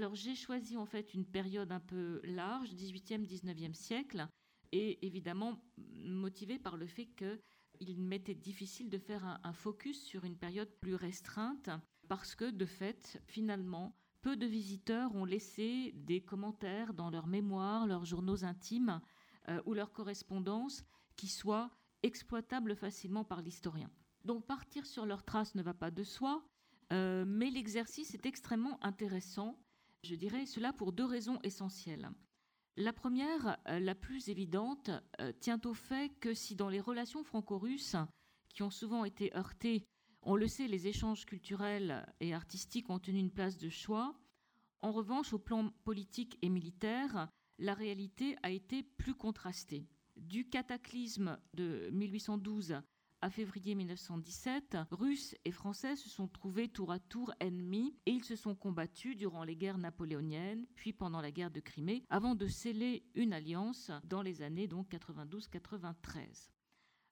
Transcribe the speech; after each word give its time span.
Alors 0.00 0.14
j'ai 0.14 0.34
choisi 0.34 0.78
en 0.78 0.86
fait 0.86 1.12
une 1.12 1.26
période 1.26 1.70
un 1.72 1.78
peu 1.78 2.22
large, 2.24 2.70
18e, 2.70 3.26
19e 3.26 3.74
siècle, 3.74 4.26
et 4.72 5.04
évidemment 5.06 5.62
motivé 5.76 6.58
par 6.58 6.78
le 6.78 6.86
fait 6.86 7.04
qu'il 7.04 8.00
m'était 8.00 8.34
difficile 8.34 8.88
de 8.88 8.96
faire 8.96 9.38
un, 9.44 9.52
focus 9.52 10.02
sur 10.02 10.24
une 10.24 10.38
période 10.38 10.70
plus 10.80 10.94
restreinte, 10.94 11.68
parce 12.08 12.34
que 12.34 12.50
de 12.50 12.64
fait, 12.64 13.22
finalement, 13.26 13.94
peu 14.22 14.38
de 14.38 14.46
visiteurs 14.46 15.14
ont 15.14 15.26
laissé 15.26 15.92
des 15.94 16.22
commentaires 16.22 16.94
dans 16.94 17.10
leurs 17.10 17.26
mémoires, 17.26 17.86
leurs 17.86 18.06
journaux 18.06 18.42
intimes 18.42 19.02
euh, 19.50 19.60
ou 19.66 19.74
leurs 19.74 19.92
correspondances 19.92 20.82
qui 21.16 21.28
soient 21.28 21.70
exploitables 22.02 22.74
facilement 22.74 23.24
par 23.24 23.42
l'historien. 23.42 23.90
Donc 24.24 24.46
partir 24.46 24.86
sur 24.86 25.04
leurs 25.04 25.26
traces 25.26 25.54
ne 25.56 25.62
va 25.62 25.74
pas 25.74 25.90
de 25.90 26.04
soi, 26.04 26.42
euh, 26.90 27.26
mais 27.26 27.50
l'exercice 27.50 28.14
est 28.14 28.24
extrêmement 28.24 28.82
intéressant. 28.82 29.58
Je 30.02 30.14
dirais 30.14 30.46
cela 30.46 30.72
pour 30.72 30.92
deux 30.92 31.04
raisons 31.04 31.38
essentielles. 31.42 32.10
La 32.76 32.92
première, 32.92 33.58
euh, 33.68 33.78
la 33.78 33.94
plus 33.94 34.28
évidente, 34.28 34.90
euh, 35.20 35.32
tient 35.40 35.60
au 35.64 35.74
fait 35.74 36.10
que 36.20 36.32
si 36.32 36.56
dans 36.56 36.68
les 36.68 36.80
relations 36.80 37.24
franco-russes, 37.24 37.96
qui 38.48 38.62
ont 38.62 38.70
souvent 38.70 39.04
été 39.04 39.34
heurtées, 39.36 39.84
on 40.22 40.36
le 40.36 40.48
sait, 40.48 40.68
les 40.68 40.86
échanges 40.86 41.26
culturels 41.26 42.06
et 42.20 42.34
artistiques 42.34 42.90
ont 42.90 42.98
tenu 42.98 43.18
une 43.18 43.30
place 43.30 43.58
de 43.58 43.68
choix, 43.68 44.18
en 44.82 44.92
revanche, 44.92 45.32
au 45.32 45.38
plan 45.38 45.70
politique 45.84 46.38
et 46.40 46.48
militaire, 46.48 47.28
la 47.58 47.74
réalité 47.74 48.36
a 48.42 48.50
été 48.50 48.82
plus 48.82 49.14
contrastée. 49.14 49.86
Du 50.16 50.48
cataclysme 50.48 51.38
de 51.54 51.90
1812 51.92 52.80
à 53.22 53.28
février 53.28 53.74
1917, 53.74 54.78
Russes 54.90 55.34
et 55.44 55.52
Français 55.52 55.94
se 55.94 56.08
sont 56.08 56.26
trouvés 56.26 56.68
tour 56.68 56.90
à 56.90 56.98
tour 56.98 57.32
ennemis 57.38 57.94
et 58.06 58.12
ils 58.12 58.24
se 58.24 58.34
sont 58.34 58.54
combattus 58.54 59.16
durant 59.16 59.44
les 59.44 59.56
guerres 59.56 59.78
napoléoniennes, 59.78 60.66
puis 60.74 60.92
pendant 60.94 61.20
la 61.20 61.30
guerre 61.30 61.50
de 61.50 61.60
Crimée, 61.60 62.04
avant 62.08 62.34
de 62.34 62.46
sceller 62.46 63.04
une 63.14 63.34
alliance 63.34 63.90
dans 64.04 64.22
les 64.22 64.40
années 64.40 64.66
92-93. 64.66 66.50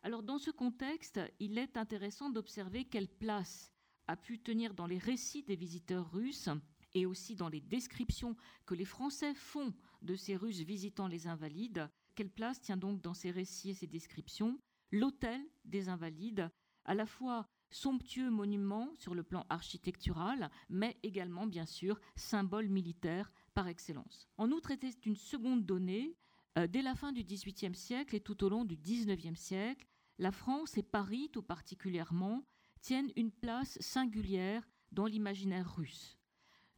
Alors 0.02 0.22
dans 0.22 0.38
ce 0.38 0.50
contexte, 0.50 1.20
il 1.40 1.58
est 1.58 1.76
intéressant 1.76 2.30
d'observer 2.30 2.84
quelle 2.84 3.08
place 3.08 3.70
a 4.06 4.16
pu 4.16 4.38
tenir 4.38 4.72
dans 4.72 4.86
les 4.86 4.98
récits 4.98 5.42
des 5.42 5.56
visiteurs 5.56 6.10
russes 6.10 6.48
et 6.94 7.04
aussi 7.04 7.36
dans 7.36 7.50
les 7.50 7.60
descriptions 7.60 8.34
que 8.64 8.74
les 8.74 8.86
Français 8.86 9.34
font 9.34 9.74
de 10.00 10.14
ces 10.14 10.36
Russes 10.36 10.60
visitant 10.60 11.06
les 11.06 11.26
Invalides, 11.26 11.90
quelle 12.14 12.30
place 12.30 12.62
tient 12.62 12.78
donc 12.78 13.02
dans 13.02 13.12
ces 13.12 13.30
récits 13.30 13.70
et 13.70 13.74
ces 13.74 13.86
descriptions 13.86 14.58
l'hôtel 14.90 15.40
des 15.64 15.88
Invalides, 15.88 16.50
à 16.84 16.94
la 16.94 17.06
fois 17.06 17.48
somptueux 17.70 18.30
monument 18.30 18.90
sur 18.96 19.14
le 19.14 19.22
plan 19.22 19.44
architectural, 19.50 20.50
mais 20.68 20.96
également, 21.02 21.46
bien 21.46 21.66
sûr, 21.66 22.00
symbole 22.16 22.68
militaire 22.68 23.32
par 23.54 23.68
excellence. 23.68 24.28
En 24.38 24.50
outre, 24.50 24.70
était 24.70 24.94
une 25.04 25.16
seconde 25.16 25.66
donnée, 25.66 26.16
euh, 26.56 26.66
dès 26.66 26.82
la 26.82 26.94
fin 26.94 27.12
du 27.12 27.24
XVIIIe 27.24 27.74
siècle 27.74 28.16
et 28.16 28.20
tout 28.20 28.42
au 28.42 28.48
long 28.48 28.64
du 28.64 28.76
XIXe 28.76 29.38
siècle, 29.38 29.86
la 30.18 30.32
France 30.32 30.76
et 30.78 30.82
Paris 30.82 31.30
tout 31.32 31.42
particulièrement 31.42 32.44
tiennent 32.80 33.12
une 33.16 33.30
place 33.30 33.78
singulière 33.80 34.66
dans 34.92 35.06
l'imaginaire 35.06 35.76
russe. 35.76 36.18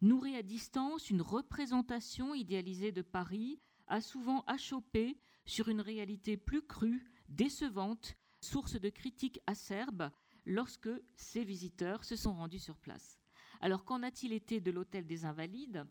Nourrie 0.02 0.36
à 0.36 0.42
distance, 0.42 1.10
une 1.10 1.22
représentation 1.22 2.34
idéalisée 2.34 2.92
de 2.92 3.02
Paris 3.02 3.60
a 3.86 4.00
souvent 4.00 4.44
achoppé 4.46 5.18
sur 5.44 5.68
une 5.68 5.80
réalité 5.80 6.36
plus 6.36 6.62
crue 6.62 7.10
décevante, 7.30 8.16
source 8.40 8.78
de 8.80 8.90
critiques 8.90 9.40
acerbes 9.46 10.10
lorsque 10.46 10.90
ces 11.16 11.44
visiteurs 11.44 12.04
se 12.04 12.16
sont 12.16 12.34
rendus 12.34 12.58
sur 12.58 12.78
place. 12.78 13.18
Alors 13.60 13.84
qu'en 13.84 14.02
a-t-il 14.02 14.32
été 14.32 14.60
de 14.60 14.70
l'hôtel 14.70 15.06
des 15.06 15.24
Invalides? 15.24 15.86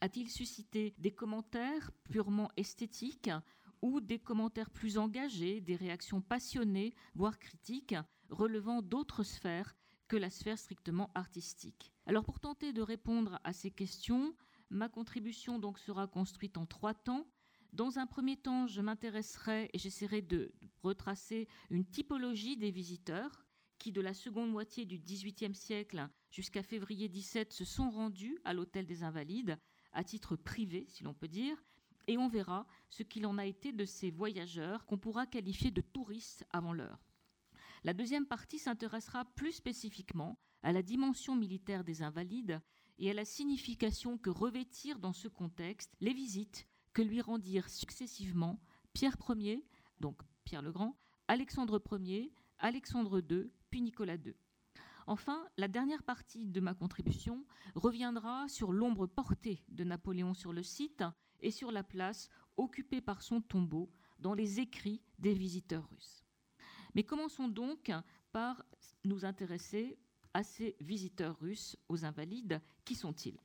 A-t-il 0.00 0.30
suscité 0.30 0.94
des 0.98 1.12
commentaires 1.12 1.90
purement 2.10 2.50
esthétiques 2.56 3.30
ou 3.82 4.00
des 4.00 4.18
commentaires 4.18 4.70
plus 4.70 4.98
engagés, 4.98 5.60
des 5.60 5.76
réactions 5.76 6.20
passionnées, 6.20 6.94
voire 7.14 7.38
critiques, 7.38 7.96
relevant 8.30 8.80
d'autres 8.82 9.22
sphères 9.22 9.74
que 10.08 10.16
la 10.16 10.30
sphère 10.30 10.58
strictement 10.58 11.10
artistique? 11.14 11.92
Alors 12.06 12.24
pour 12.24 12.40
tenter 12.40 12.72
de 12.72 12.82
répondre 12.82 13.40
à 13.44 13.52
ces 13.52 13.70
questions, 13.70 14.34
ma 14.70 14.88
contribution 14.88 15.58
donc 15.58 15.78
sera 15.78 16.06
construite 16.06 16.56
en 16.56 16.66
trois 16.66 16.94
temps. 16.94 17.26
Dans 17.74 17.98
un 17.98 18.06
premier 18.06 18.36
temps, 18.36 18.68
je 18.68 18.80
m'intéresserai 18.80 19.68
et 19.72 19.78
j'essaierai 19.78 20.22
de 20.22 20.52
retracer 20.84 21.48
une 21.70 21.84
typologie 21.84 22.56
des 22.56 22.70
visiteurs 22.70 23.44
qui, 23.78 23.90
de 23.90 24.00
la 24.00 24.14
seconde 24.14 24.52
moitié 24.52 24.84
du 24.84 24.96
XVIIIe 24.96 25.56
siècle 25.56 26.08
jusqu'à 26.30 26.62
février 26.62 27.08
17, 27.08 27.52
se 27.52 27.64
sont 27.64 27.90
rendus 27.90 28.38
à 28.44 28.54
l'Hôtel 28.54 28.86
des 28.86 29.02
Invalides, 29.02 29.58
à 29.90 30.04
titre 30.04 30.36
privé, 30.36 30.86
si 30.88 31.02
l'on 31.02 31.14
peut 31.14 31.26
dire, 31.26 31.60
et 32.06 32.16
on 32.16 32.28
verra 32.28 32.64
ce 32.90 33.02
qu'il 33.02 33.26
en 33.26 33.38
a 33.38 33.44
été 33.44 33.72
de 33.72 33.84
ces 33.84 34.12
voyageurs 34.12 34.86
qu'on 34.86 34.96
pourra 34.96 35.26
qualifier 35.26 35.72
de 35.72 35.80
touristes 35.80 36.46
avant 36.50 36.74
l'heure. 36.74 37.04
La 37.82 37.92
deuxième 37.92 38.26
partie 38.26 38.60
s'intéressera 38.60 39.24
plus 39.34 39.50
spécifiquement 39.50 40.38
à 40.62 40.70
la 40.70 40.82
dimension 40.82 41.34
militaire 41.34 41.82
des 41.82 42.02
Invalides 42.02 42.60
et 42.98 43.10
à 43.10 43.14
la 43.14 43.24
signification 43.24 44.16
que 44.16 44.30
revêtirent 44.30 45.00
dans 45.00 45.12
ce 45.12 45.26
contexte 45.26 45.92
les 46.00 46.14
visites 46.14 46.68
que 46.94 47.02
lui 47.02 47.20
rendirent 47.20 47.68
successivement 47.68 48.58
Pierre 48.92 49.16
Ier, 49.36 49.66
donc 50.00 50.22
Pierre 50.44 50.62
le 50.62 50.72
Grand, 50.72 50.96
Alexandre 51.28 51.82
Ier, 52.00 52.32
Alexandre 52.58 53.22
II, 53.28 53.50
puis 53.70 53.82
Nicolas 53.82 54.14
II. 54.16 54.34
Enfin, 55.06 55.46
la 55.58 55.68
dernière 55.68 56.02
partie 56.02 56.46
de 56.46 56.60
ma 56.60 56.72
contribution 56.72 57.44
reviendra 57.74 58.48
sur 58.48 58.72
l'ombre 58.72 59.06
portée 59.06 59.62
de 59.68 59.84
Napoléon 59.84 60.32
sur 60.32 60.52
le 60.52 60.62
site 60.62 61.04
et 61.40 61.50
sur 61.50 61.72
la 61.72 61.82
place 61.82 62.30
occupée 62.56 63.02
par 63.02 63.20
son 63.20 63.42
tombeau 63.42 63.90
dans 64.18 64.32
les 64.32 64.60
écrits 64.60 65.02
des 65.18 65.34
visiteurs 65.34 65.88
russes. 65.90 66.24
Mais 66.94 67.02
commençons 67.02 67.48
donc 67.48 67.92
par 68.32 68.64
nous 69.04 69.24
intéresser 69.24 69.98
à 70.32 70.42
ces 70.42 70.76
visiteurs 70.80 71.38
russes 71.38 71.76
aux 71.88 72.04
invalides. 72.04 72.62
Qui 72.84 72.94
sont-ils? 72.94 73.38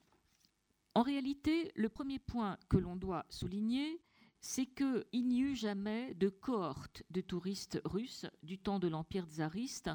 En 0.95 1.01
réalité, 1.01 1.72
le 1.75 1.89
premier 1.89 2.19
point 2.19 2.57
que 2.69 2.77
l'on 2.77 2.95
doit 2.95 3.25
souligner, 3.29 4.01
c'est 4.41 4.66
qu'il 4.66 5.27
n'y 5.27 5.41
eut 5.41 5.55
jamais 5.55 6.13
de 6.16 6.29
cohorte 6.29 7.03
de 7.09 7.22
touristes 7.22 7.81
russes 7.85 8.25
du 8.44 8.57
temps 8.57 8.79
de 8.79 8.88
l'Empire 8.88 9.25
tsariste, 9.25 9.89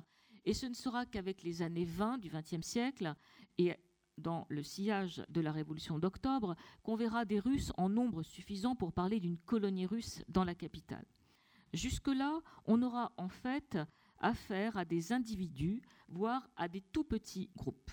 et 0.44 0.55
ce 0.55 0.66
ne 0.66 0.75
sera 0.75 1.06
qu'avec 1.06 1.43
les 1.43 1.62
années 1.62 1.87
20 1.87 2.19
du 2.19 2.31
XXe 2.31 2.66
siècle 2.66 3.15
et 3.59 3.75
dans 4.19 4.47
le 4.49 4.62
sillage 4.62 5.25
de 5.28 5.41
la 5.41 5.50
Révolution 5.50 5.99
d'octobre 5.99 6.55
qu'on 6.82 6.97
verra 6.97 7.25
des 7.25 7.41
Russes 7.41 7.72
en 7.76 7.88
nombre 7.88 8.22
suffisant 8.22 8.76
pour 8.76 8.93
parler 8.93 9.19
d'une 9.19 9.38
colonie 9.38 9.87
russe 9.87 10.22
dans 10.28 10.44
la 10.44 10.55
capitale. 10.55 11.06
Jusque-là, 11.72 12.41
on 12.66 12.82
aura 12.82 13.12
en 13.16 13.28
fait 13.28 13.78
affaire 14.19 14.76
à 14.76 14.84
des 14.84 15.12
individus, 15.12 15.82
voire 16.09 16.49
à 16.56 16.69
des 16.69 16.81
tout 16.81 17.05
petits 17.05 17.50
groupes. 17.56 17.91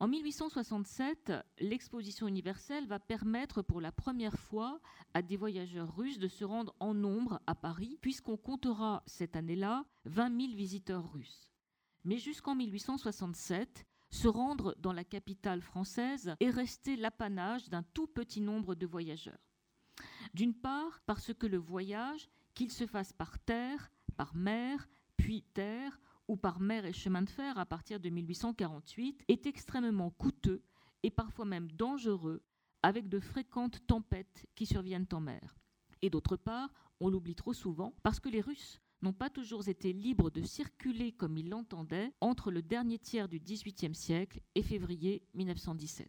En 0.00 0.08
1867, 0.08 1.34
l'exposition 1.58 2.26
universelle 2.26 2.86
va 2.86 2.98
permettre 2.98 3.60
pour 3.60 3.82
la 3.82 3.92
première 3.92 4.38
fois 4.38 4.80
à 5.12 5.20
des 5.20 5.36
voyageurs 5.36 5.94
russes 5.94 6.18
de 6.18 6.26
se 6.26 6.42
rendre 6.42 6.74
en 6.80 6.94
nombre 6.94 7.42
à 7.46 7.54
Paris, 7.54 7.98
puisqu'on 8.00 8.38
comptera 8.38 9.02
cette 9.06 9.36
année-là 9.36 9.84
20 10.06 10.40
000 10.40 10.54
visiteurs 10.54 11.12
russes. 11.12 11.52
Mais 12.04 12.16
jusqu'en 12.16 12.54
1867, 12.54 13.86
se 14.08 14.26
rendre 14.26 14.74
dans 14.78 14.94
la 14.94 15.04
capitale 15.04 15.60
française 15.60 16.34
est 16.40 16.48
resté 16.48 16.96
l'apanage 16.96 17.68
d'un 17.68 17.82
tout 17.82 18.06
petit 18.06 18.40
nombre 18.40 18.74
de 18.74 18.86
voyageurs. 18.86 19.38
D'une 20.32 20.54
part, 20.54 21.02
parce 21.04 21.34
que 21.34 21.46
le 21.46 21.58
voyage, 21.58 22.30
qu'il 22.54 22.72
se 22.72 22.86
fasse 22.86 23.12
par 23.12 23.38
terre, 23.40 23.90
par 24.16 24.34
mer, 24.34 24.88
puis 25.18 25.42
terre, 25.52 26.00
ou 26.30 26.36
par 26.36 26.60
mer 26.60 26.86
et 26.86 26.92
chemin 26.92 27.22
de 27.22 27.28
fer 27.28 27.58
à 27.58 27.66
partir 27.66 27.98
de 27.98 28.08
1848 28.08 29.24
est 29.26 29.46
extrêmement 29.46 30.10
coûteux 30.10 30.62
et 31.02 31.10
parfois 31.10 31.44
même 31.44 31.68
dangereux, 31.72 32.44
avec 32.84 33.08
de 33.08 33.18
fréquentes 33.18 33.84
tempêtes 33.88 34.46
qui 34.54 34.64
surviennent 34.64 35.08
en 35.10 35.20
mer. 35.20 35.56
Et 36.02 36.08
d'autre 36.08 36.36
part, 36.36 36.72
on 37.00 37.08
l'oublie 37.08 37.34
trop 37.34 37.52
souvent, 37.52 37.96
parce 38.04 38.20
que 38.20 38.28
les 38.28 38.40
Russes 38.40 38.80
n'ont 39.02 39.12
pas 39.12 39.28
toujours 39.28 39.66
été 39.66 39.92
libres 39.92 40.30
de 40.30 40.42
circuler 40.42 41.10
comme 41.10 41.36
ils 41.36 41.48
l'entendaient 41.48 42.12
entre 42.20 42.52
le 42.52 42.62
dernier 42.62 43.00
tiers 43.00 43.28
du 43.28 43.40
XVIIIe 43.40 43.96
siècle 43.96 44.40
et 44.54 44.62
février 44.62 45.24
1917. 45.34 46.08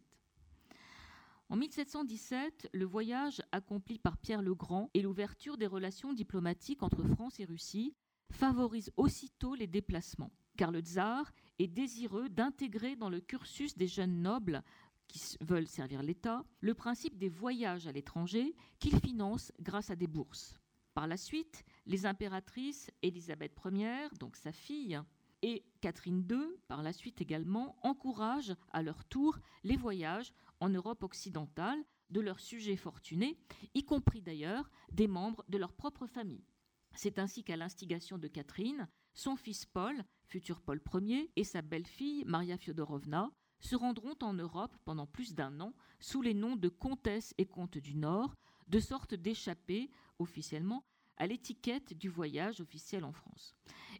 En 1.48 1.56
1717, 1.56 2.70
le 2.72 2.84
voyage 2.84 3.42
accompli 3.50 3.98
par 3.98 4.16
Pierre 4.18 4.42
le 4.42 4.54
Grand 4.54 4.88
et 4.94 5.02
l'ouverture 5.02 5.56
des 5.56 5.66
relations 5.66 6.12
diplomatiques 6.12 6.84
entre 6.84 7.02
France 7.02 7.40
et 7.40 7.44
Russie 7.44 7.96
favorise 8.32 8.90
aussitôt 8.96 9.54
les 9.54 9.66
déplacements, 9.66 10.32
car 10.56 10.70
le 10.70 10.80
tsar 10.80 11.30
est 11.58 11.68
désireux 11.68 12.28
d'intégrer 12.28 12.96
dans 12.96 13.10
le 13.10 13.20
cursus 13.20 13.76
des 13.76 13.86
jeunes 13.86 14.22
nobles 14.22 14.62
qui 15.06 15.36
veulent 15.40 15.68
servir 15.68 16.02
l'État 16.02 16.44
le 16.60 16.74
principe 16.74 17.18
des 17.18 17.28
voyages 17.28 17.86
à 17.86 17.92
l'étranger 17.92 18.54
qu'il 18.78 18.98
finance 18.98 19.52
grâce 19.60 19.90
à 19.90 19.96
des 19.96 20.06
bourses. 20.06 20.58
Par 20.94 21.06
la 21.06 21.16
suite, 21.16 21.64
les 21.86 22.06
impératrices 22.06 22.90
Élisabeth 23.02 23.58
Ier, 23.64 24.08
donc 24.18 24.36
sa 24.36 24.52
fille, 24.52 24.98
Et 25.42 25.64
Catherine 25.80 26.24
II, 26.30 26.56
par 26.68 26.82
la 26.82 26.92
suite 26.92 27.20
également, 27.20 27.76
encourage 27.82 28.54
à 28.72 28.82
leur 28.82 29.04
tour 29.06 29.38
les 29.64 29.76
voyages 29.76 30.32
en 30.60 30.68
Europe 30.68 31.02
occidentale 31.02 31.82
de 32.10 32.20
leurs 32.20 32.40
sujets 32.40 32.76
fortunés, 32.76 33.36
y 33.74 33.84
compris 33.84 34.22
d'ailleurs 34.22 34.70
des 34.92 35.08
membres 35.08 35.44
de 35.48 35.58
leur 35.58 35.72
propre 35.72 36.06
famille. 36.06 36.44
C'est 36.94 37.18
ainsi 37.18 37.42
qu'à 37.44 37.56
l'instigation 37.56 38.18
de 38.18 38.28
Catherine, 38.28 38.88
son 39.14 39.36
fils 39.36 39.66
Paul, 39.66 40.04
futur 40.24 40.60
Paul 40.60 40.80
Ier, 40.94 41.30
et 41.36 41.44
sa 41.44 41.62
belle-fille 41.62 42.24
Maria 42.26 42.56
Fyodorovna 42.56 43.30
se 43.60 43.76
rendront 43.76 44.16
en 44.22 44.32
Europe 44.34 44.76
pendant 44.84 45.06
plus 45.06 45.34
d'un 45.34 45.60
an 45.60 45.74
sous 46.00 46.22
les 46.22 46.34
noms 46.34 46.56
de 46.56 46.68
comtesse 46.68 47.34
et 47.38 47.46
comte 47.46 47.78
du 47.78 47.94
Nord, 47.94 48.34
de 48.68 48.80
sorte 48.80 49.14
d'échapper 49.14 49.90
officiellement 50.18 50.84
à 51.16 51.26
l'étiquette 51.26 51.96
du 51.96 52.08
voyage 52.08 52.60
officiel 52.60 53.04
en 53.04 53.12
France. 53.12 53.54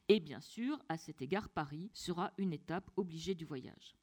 Et 0.09 0.19
bien 0.19 0.41
sûr, 0.41 0.83
à 0.89 0.99
cet 0.99 1.23
égard, 1.23 1.49
Paris 1.49 1.91
sera 1.93 2.33
une 2.39 2.53
étape 2.53 2.91
obligée 2.97 3.35
du 3.35 3.45
voyage. 3.45 3.97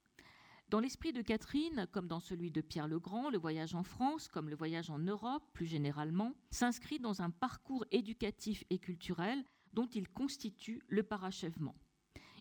Dans 0.70 0.80
l'esprit 0.80 1.14
de 1.14 1.24
Catherine, 1.24 1.88
comme 1.92 2.08
dans 2.08 2.20
celui 2.20 2.52
de 2.52 2.62
Pierre 2.62 2.88
le 2.88 3.00
Grand, 3.00 3.32
le 3.32 3.40
voyage 3.40 3.74
en 3.74 3.82
France, 3.82 4.28
comme 4.28 4.50
le 4.50 4.56
voyage 4.56 4.92
en 4.92 5.00
Europe 5.00 5.44
plus 5.52 5.66
généralement, 5.66 6.36
s'inscrit 6.52 7.00
dans 7.00 7.24
un 7.24 7.32
parcours 7.32 7.86
éducatif 7.90 8.64
et 8.70 8.78
culturel 8.78 9.44
dont 9.74 9.88
il 9.88 10.08
constitue 10.08 10.84
le 10.88 11.02
parachèvement. 11.02 11.74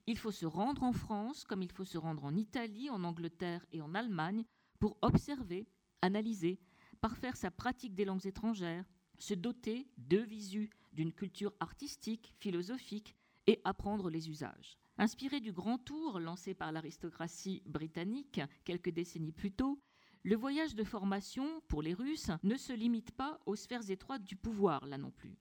Il 0.06 0.18
faut 0.18 0.30
se 0.30 0.44
rendre 0.44 0.82
en 0.82 0.92
France 0.92 1.44
comme 1.44 1.62
il 1.62 1.72
faut 1.72 1.86
se 1.86 1.96
rendre 1.96 2.22
en 2.22 2.36
Italie, 2.36 2.90
en 2.90 3.02
Angleterre 3.02 3.64
et 3.72 3.80
en 3.80 3.94
Allemagne 3.94 4.44
pour 4.78 4.98
observer, 5.00 5.66
analyser, 6.02 6.60
parfaire 7.00 7.36
sa 7.36 7.50
pratique 7.50 7.94
des 7.94 8.04
langues 8.04 8.26
étrangères, 8.26 8.84
se 9.18 9.32
doter 9.32 9.88
de 9.96 10.18
visu 10.18 10.68
d'une 10.92 11.14
culture 11.14 11.54
artistique, 11.60 12.34
philosophique 12.40 13.16
et 13.46 13.62
apprendre 13.64 14.10
les 14.10 14.28
usages. 14.28 14.78
Inspiré 15.00 15.38
du 15.38 15.52
grand 15.52 15.78
tour 15.78 16.18
lancé 16.18 16.54
par 16.54 16.72
l'aristocratie 16.72 17.62
britannique 17.66 18.40
quelques 18.64 18.90
décennies 18.90 19.30
plus 19.30 19.52
tôt, 19.52 19.80
le 20.24 20.34
voyage 20.34 20.74
de 20.74 20.82
formation 20.82 21.62
pour 21.68 21.82
les 21.82 21.94
Russes 21.94 22.32
ne 22.42 22.56
se 22.56 22.72
limite 22.72 23.12
pas 23.12 23.38
aux 23.46 23.54
sphères 23.54 23.88
étroites 23.90 24.24
du 24.24 24.34
pouvoir, 24.34 24.84
là 24.86 24.98
non 24.98 25.12
plus. 25.12 25.38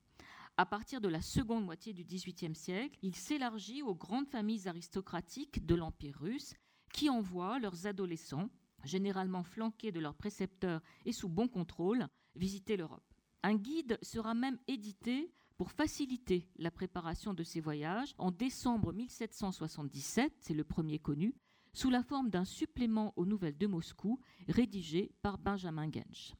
À 0.56 0.64
partir 0.64 1.00
de 1.00 1.08
la 1.08 1.20
seconde 1.22 1.64
moitié 1.64 1.92
du 1.92 2.04
XVIIIe 2.04 2.54
siècle, 2.54 3.00
il 3.02 3.16
s'élargit 3.16 3.82
aux 3.82 3.96
grandes 3.96 4.28
familles 4.28 4.68
aristocratiques 4.68 5.66
de 5.66 5.74
l'Empire 5.74 6.20
russe 6.20 6.54
qui 6.92 7.10
envoient 7.10 7.58
leurs 7.58 7.88
adolescents, 7.88 8.50
généralement 8.84 9.42
flanqués 9.42 9.90
de 9.90 9.98
leurs 9.98 10.14
précepteurs 10.14 10.82
et 11.04 11.12
sous 11.12 11.28
bon 11.28 11.48
contrôle, 11.48 12.06
visiter 12.36 12.76
l'Europe. 12.76 13.12
Un 13.42 13.56
guide 13.56 13.98
sera 14.02 14.34
même 14.34 14.58
édité 14.68 15.32
pour 15.58 15.72
faciliter 15.72 16.46
la 16.56 16.70
préparation 16.70 17.34
de 17.34 17.42
ces 17.42 17.60
voyages 17.60 18.14
en 18.16 18.30
décembre 18.30 18.92
1777, 18.92 20.32
c'est 20.38 20.54
le 20.54 20.62
premier 20.62 21.00
connu, 21.00 21.34
sous 21.72 21.90
la 21.90 22.04
forme 22.04 22.30
d'un 22.30 22.44
supplément 22.44 23.12
aux 23.16 23.26
nouvelles 23.26 23.58
de 23.58 23.66
Moscou 23.66 24.20
rédigé 24.48 25.10
par 25.20 25.36
Benjamin 25.36 25.90
Gensch. 25.90 26.34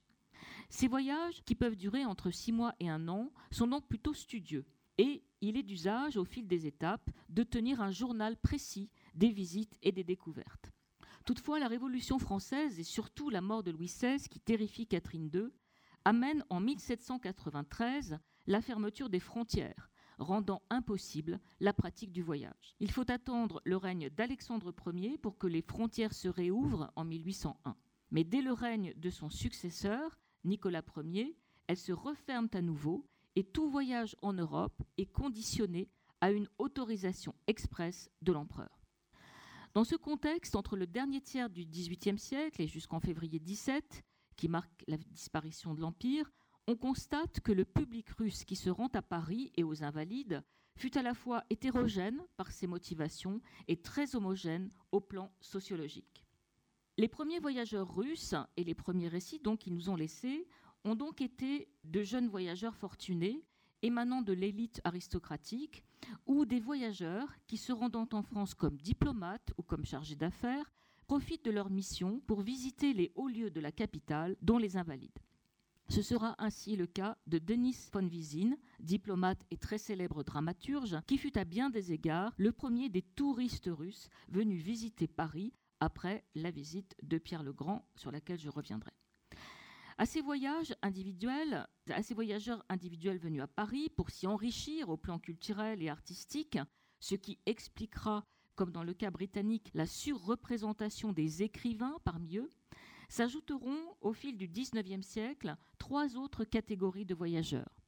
Ces 0.70 0.87
voyages, 0.87 1.43
qui 1.44 1.56
peuvent 1.56 1.76
durer 1.76 2.05
entre 2.05 2.31
six 2.31 2.53
mois 2.53 2.75
et 2.79 2.88
un 2.88 3.09
an, 3.09 3.32
sont 3.50 3.67
donc 3.67 3.88
plutôt 3.88 4.15
studieux 4.15 4.65
et 4.99 5.25
il 5.41 5.56
est 5.56 5.62
d'usage, 5.64 6.17
au 6.17 6.25
fil 6.25 6.47
des 6.47 6.67
étapes, 6.67 7.11
de 7.29 7.43
tenir 7.43 7.81
un 7.81 7.91
journal 7.91 8.37
précis 8.37 8.88
des 9.14 9.31
visites 9.31 9.79
et 9.82 9.93
des 9.93 10.05
découvertes. 10.05 10.71
Toutefois, 11.25 11.59
la 11.59 11.69
Révolution 11.69 12.19
française 12.19 12.79
et 12.79 12.85
surtout 12.85 13.31
la 13.31 13.41
mort 13.41 13.64
de 13.64 13.73
Louis 13.73 13.87
XVI, 13.87 14.19
qui 14.29 14.41
terrifie 14.41 14.87
Catherine 14.87 15.31
II, 15.32 15.49
amène 16.05 16.44
en 16.50 16.61
1793 16.61 18.19
la 18.49 18.62
fermeture 18.62 19.11
des 19.11 19.21
frontières, 19.21 19.91
rendant 20.19 20.62
impossible 20.71 21.39
la 21.61 21.75
pratique 21.75 22.12
du 22.12 22.23
voyage. 22.23 22.75
Il 22.81 22.91
faut 22.91 23.09
attendre 23.11 23.61
le 23.65 23.77
règne 23.77 24.09
d'Alexandre 24.09 24.75
Ier 24.93 25.19
pour 25.19 25.37
que 25.37 25.47
les 25.47 25.62
frontières 25.62 26.15
se 26.15 26.29
réouvrent 26.29 26.91
en 26.97 27.05
1801. 27.05 27.77
Mais 28.11 28.25
dès 28.25 28.41
le 28.41 28.53
règne 28.53 28.95
de 28.97 29.11
son 29.11 29.29
successeur, 29.29 30.19
Nicolas 30.45 30.83
Ier, 30.97 31.37
elles 31.67 31.77
se 31.77 31.93
referment 31.93 32.49
à 32.55 32.62
nouveau 32.62 33.06
et 33.37 33.45
tout 33.45 33.69
voyage 33.69 34.17
en 34.23 34.33
Europe 34.33 34.83
est 34.97 35.12
conditionné 35.12 35.91
à 36.23 36.33
une 36.33 36.49
autorisation 36.56 37.35
expresse 37.47 38.11
de 38.23 38.33
l'empereur. 38.33 38.81
Dans 39.75 39.85
ce 39.85 39.95
contexte, 39.95 40.56
entre 40.56 40.77
le 40.77 40.87
dernier 40.87 41.21
tiers 41.21 41.50
du 41.50 41.67
XVIIIe 41.67 42.19
siècle 42.19 42.62
et 42.62 42.67
jusqu'en 42.67 42.99
février 42.99 43.39
17, 43.39 44.03
qui 44.37 44.49
marque 44.49 44.85
la 44.89 44.97
disparition 44.97 45.75
de 45.75 45.83
l'Empire, 45.83 46.33
on 46.69 46.76
constate 46.76 47.41
que 47.41 47.50
le 47.50 47.65
public 47.65 48.11
russe 48.11 48.44
qui 48.44 48.55
se 48.55 48.69
rend 48.69 48.91
à 48.93 49.00
Paris 49.00 49.50
et 49.56 49.65
aux 49.65 49.82
Invalides 49.82 50.44
fut 50.76 50.99
à 50.99 51.03
la 51.03 51.15
fois 51.15 51.43
hétérogène 51.49 52.20
par 52.37 52.53
ses 52.53 52.67
motivations 52.67 53.41
et 53.69 53.81
très 53.81 54.15
homogène 54.15 54.70
au 54.93 55.00
plan 55.00 55.32
sociologique. 55.41 56.26
Les 56.99 57.09
premiers 57.09 57.38
voyageurs 57.38 57.97
russes 57.97 58.35
et 58.59 58.65
les 58.65 58.75
premiers 58.75 59.09
récits 59.09 59.38
donc 59.38 59.67
nous 59.67 59.88
ont 59.88 59.97
laissés 59.97 60.47
ont 60.85 60.94
donc 60.94 61.23
été 61.23 61.70
de 61.85 62.03
jeunes 62.03 62.29
voyageurs 62.29 62.76
fortunés 62.76 63.43
émanant 63.81 64.21
de 64.21 64.35
l'élite 64.35 64.82
aristocratique 64.85 65.87
ou 66.26 66.44
des 66.44 66.61
voyageurs 66.61 67.32
qui 67.47 67.56
se 67.56 67.73
rendant 67.73 68.09
en 68.12 68.21
France 68.21 68.53
comme 68.53 68.76
diplomates 68.76 69.55
ou 69.56 69.62
comme 69.62 69.87
chargés 69.87 70.17
d'affaires 70.17 70.71
profitent 71.06 71.47
de 71.47 71.50
leur 71.50 71.71
mission 71.71 72.21
pour 72.26 72.43
visiter 72.43 72.93
les 72.93 73.11
hauts 73.14 73.29
lieux 73.29 73.50
de 73.50 73.61
la 73.61 73.73
capitale, 73.73 74.37
dont 74.43 74.59
les 74.59 74.76
Invalides. 74.76 75.19
Ce 75.90 76.02
sera 76.02 76.35
ainsi 76.38 76.76
le 76.76 76.87
cas 76.87 77.17
de 77.26 77.38
Denis 77.38 77.88
von 77.93 78.06
Wiesine, 78.06 78.58
diplomate 78.79 79.40
et 79.50 79.56
très 79.56 79.79
célèbre 79.79 80.23
dramaturge, 80.23 80.99
qui 81.06 81.17
fut 81.17 81.38
à 81.38 81.44
bien 81.44 81.70
des 81.70 81.93
égards 81.93 82.35
le 82.37 82.52
premier 82.52 82.90
des 82.90 83.00
touristes 83.00 83.70
russes 83.73 84.11
venus 84.29 84.62
visiter 84.62 85.08
Paris 85.08 85.55
après 85.81 86.25
la 86.35 86.50
visite 86.50 86.94
de 87.02 87.17
Pierre 87.17 87.43
le 87.43 87.55
Grand, 87.55 87.88
sur 87.96 88.11
laquelle 88.11 88.38
je 88.38 88.50
reviendrai. 88.50 88.90
À 89.96 90.05
ces 90.05 90.20
voyages 90.20 90.75
individuels, 90.82 91.67
à 91.88 92.02
ces 92.02 92.14
voyageurs 92.14 92.64
individuels 92.69 93.19
venus 93.19 93.43
à 93.43 93.46
Paris 93.46 93.88
pour 93.96 94.11
s'y 94.11 94.26
enrichir 94.26 94.90
au 94.90 94.99
plan 94.99 95.19
culturel 95.19 95.82
et 95.82 95.88
artistique, 95.88 96.58
ce 97.00 97.14
qui 97.14 97.38
expliquera 97.46 98.25
comme 98.58 98.73
dans 98.73 98.82
le 98.82 98.93
cas 98.93 99.11
britannique, 99.12 99.70
la 99.73 99.87
surreprésentation 99.87 101.12
des 101.12 101.44
écrivains 101.44 101.96
parmi 102.05 102.38
eux, 102.38 102.50
s'ajouteront 103.09 103.81
au 104.01 104.13
fil 104.13 104.37
du 104.37 104.49
XIXe 104.49 105.07
siècle 105.07 105.57
trois 105.79 106.17
autres 106.17 106.45
catégories 106.45 107.07
de 107.07 107.15
voyageurs. 107.15 107.81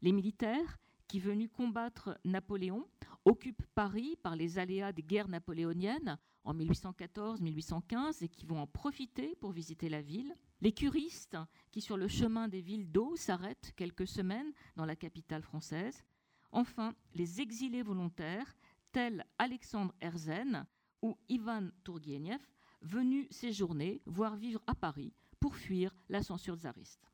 Les 0.00 0.12
militaires, 0.12 0.78
qui 1.08 1.20
venus 1.20 1.50
combattre 1.52 2.18
Napoléon, 2.24 2.86
occupent 3.24 3.66
Paris 3.74 4.16
par 4.22 4.34
les 4.34 4.58
aléas 4.58 4.92
des 4.92 5.02
guerres 5.02 5.28
napoléoniennes 5.28 6.18
en 6.44 6.54
1814-1815 6.54 8.24
et 8.24 8.28
qui 8.28 8.46
vont 8.46 8.60
en 8.60 8.66
profiter 8.66 9.36
pour 9.36 9.52
visiter 9.52 9.88
la 9.88 10.00
ville. 10.00 10.34
Les 10.60 10.72
curistes, 10.72 11.36
qui 11.70 11.80
sur 11.80 11.96
le 11.96 12.08
chemin 12.08 12.48
des 12.48 12.60
villes 12.60 12.90
d'eau 12.90 13.14
s'arrêtent 13.16 13.72
quelques 13.76 14.06
semaines 14.06 14.52
dans 14.76 14.86
la 14.86 14.96
capitale 14.96 15.42
française. 15.42 16.02
Enfin, 16.50 16.94
les 17.14 17.40
exilés 17.40 17.82
volontaires, 17.82 18.56
tels 18.90 19.24
Alexandre 19.38 19.94
Herzen 20.00 20.66
ou 21.00 21.16
Ivan 21.28 21.68
Tourgueniev, 21.84 22.40
venus 22.82 23.26
séjourner, 23.30 24.02
voire 24.06 24.36
vivre 24.36 24.62
à 24.66 24.74
Paris, 24.74 25.12
pour 25.40 25.56
fuir 25.56 25.94
la 26.08 26.22
censure 26.22 26.56
tsariste. 26.56 27.10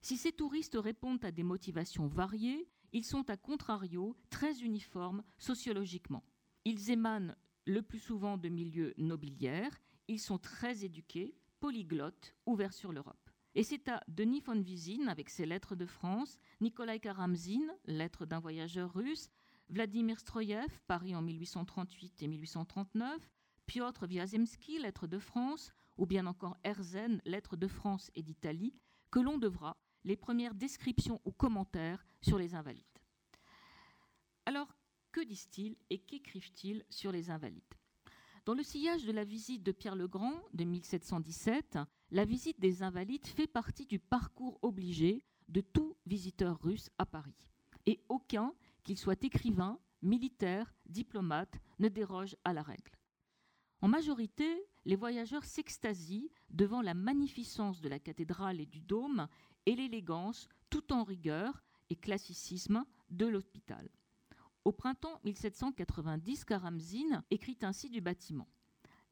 Si 0.00 0.16
ces 0.16 0.32
touristes 0.32 0.78
répondent 0.78 1.24
à 1.24 1.30
des 1.30 1.44
motivations 1.44 2.08
variées, 2.08 2.68
ils 2.92 3.04
sont 3.04 3.28
à 3.30 3.36
contrario 3.36 4.16
très 4.30 4.60
uniformes 4.60 5.22
sociologiquement. 5.38 6.24
Ils 6.64 6.90
émanent 6.90 7.34
le 7.66 7.82
plus 7.82 8.00
souvent 8.00 8.36
de 8.36 8.48
milieux 8.48 8.94
nobiliaires, 8.98 9.80
ils 10.08 10.20
sont 10.20 10.38
très 10.38 10.84
éduqués, 10.84 11.36
polyglottes, 11.60 12.34
ouverts 12.46 12.74
sur 12.74 12.92
l'Europe. 12.92 13.30
Et 13.54 13.62
c'est 13.62 13.88
à 13.88 14.02
Denis 14.08 14.40
von 14.40 14.60
Wiesine, 14.60 15.08
avec 15.08 15.30
ses 15.30 15.46
lettres 15.46 15.76
de 15.76 15.86
France, 15.86 16.38
Nikolai 16.60 16.98
Karamzin, 16.98 17.68
lettre 17.84 18.26
d'un 18.26 18.40
voyageur 18.40 18.92
russe, 18.94 19.30
Vladimir 19.68 20.18
Stroyev, 20.18 20.80
Paris 20.86 21.14
en 21.14 21.22
1838 21.22 22.22
et 22.22 22.28
1839, 22.28 23.30
Piotr 23.66 24.06
Wiazemski, 24.06 24.78
Lettres 24.78 25.06
de 25.06 25.18
France, 25.18 25.72
ou 25.96 26.06
bien 26.06 26.26
encore 26.26 26.56
Herzen, 26.64 27.20
Lettres 27.24 27.56
de 27.56 27.68
France 27.68 28.10
et 28.14 28.22
d'Italie, 28.22 28.74
que 29.10 29.20
l'on 29.20 29.38
devra 29.38 29.76
les 30.04 30.16
premières 30.16 30.54
descriptions 30.54 31.20
ou 31.24 31.32
commentaires 31.32 32.04
sur 32.20 32.38
les 32.38 32.54
invalides. 32.54 32.84
Alors, 34.46 34.74
que 35.12 35.20
disent-ils 35.20 35.76
et 35.90 35.98
qu'écrivent-ils 35.98 36.84
sur 36.90 37.12
les 37.12 37.30
invalides? 37.30 37.62
Dans 38.44 38.54
le 38.54 38.64
sillage 38.64 39.04
de 39.04 39.12
la 39.12 39.22
visite 39.22 39.62
de 39.62 39.70
Pierre 39.70 39.94
le 39.94 40.08
Grand 40.08 40.42
de 40.52 40.64
1717, 40.64 41.78
la 42.10 42.24
visite 42.24 42.58
des 42.58 42.82
invalides 42.82 43.26
fait 43.26 43.46
partie 43.46 43.86
du 43.86 44.00
parcours 44.00 44.58
obligé 44.62 45.22
de 45.48 45.60
tout 45.60 45.96
visiteur 46.06 46.60
russe 46.60 46.90
à 46.98 47.06
Paris. 47.06 47.48
Et 47.86 48.00
aucun 48.08 48.52
qu'il 48.82 48.98
soit 48.98 49.22
écrivain, 49.22 49.78
militaire, 50.00 50.74
diplomate, 50.86 51.60
ne 51.78 51.88
déroge 51.88 52.34
à 52.44 52.52
la 52.52 52.62
règle. 52.62 52.98
En 53.82 53.88
majorité, 53.88 54.64
les 54.84 54.94
voyageurs 54.94 55.44
s'extasient 55.44 56.30
devant 56.50 56.82
la 56.82 56.94
magnificence 56.94 57.80
de 57.80 57.88
la 57.88 57.98
cathédrale 57.98 58.60
et 58.60 58.66
du 58.66 58.80
dôme 58.80 59.26
et 59.66 59.74
l'élégance, 59.74 60.48
tout 60.70 60.92
en 60.92 61.02
rigueur 61.02 61.64
et 61.90 61.96
classicisme, 61.96 62.84
de 63.10 63.26
l'hôpital. 63.26 63.90
Au 64.64 64.70
printemps 64.70 65.20
1790, 65.24 66.44
Karamzin 66.44 67.24
écrit 67.32 67.58
ainsi 67.62 67.90
du 67.90 68.00
bâtiment. 68.00 68.48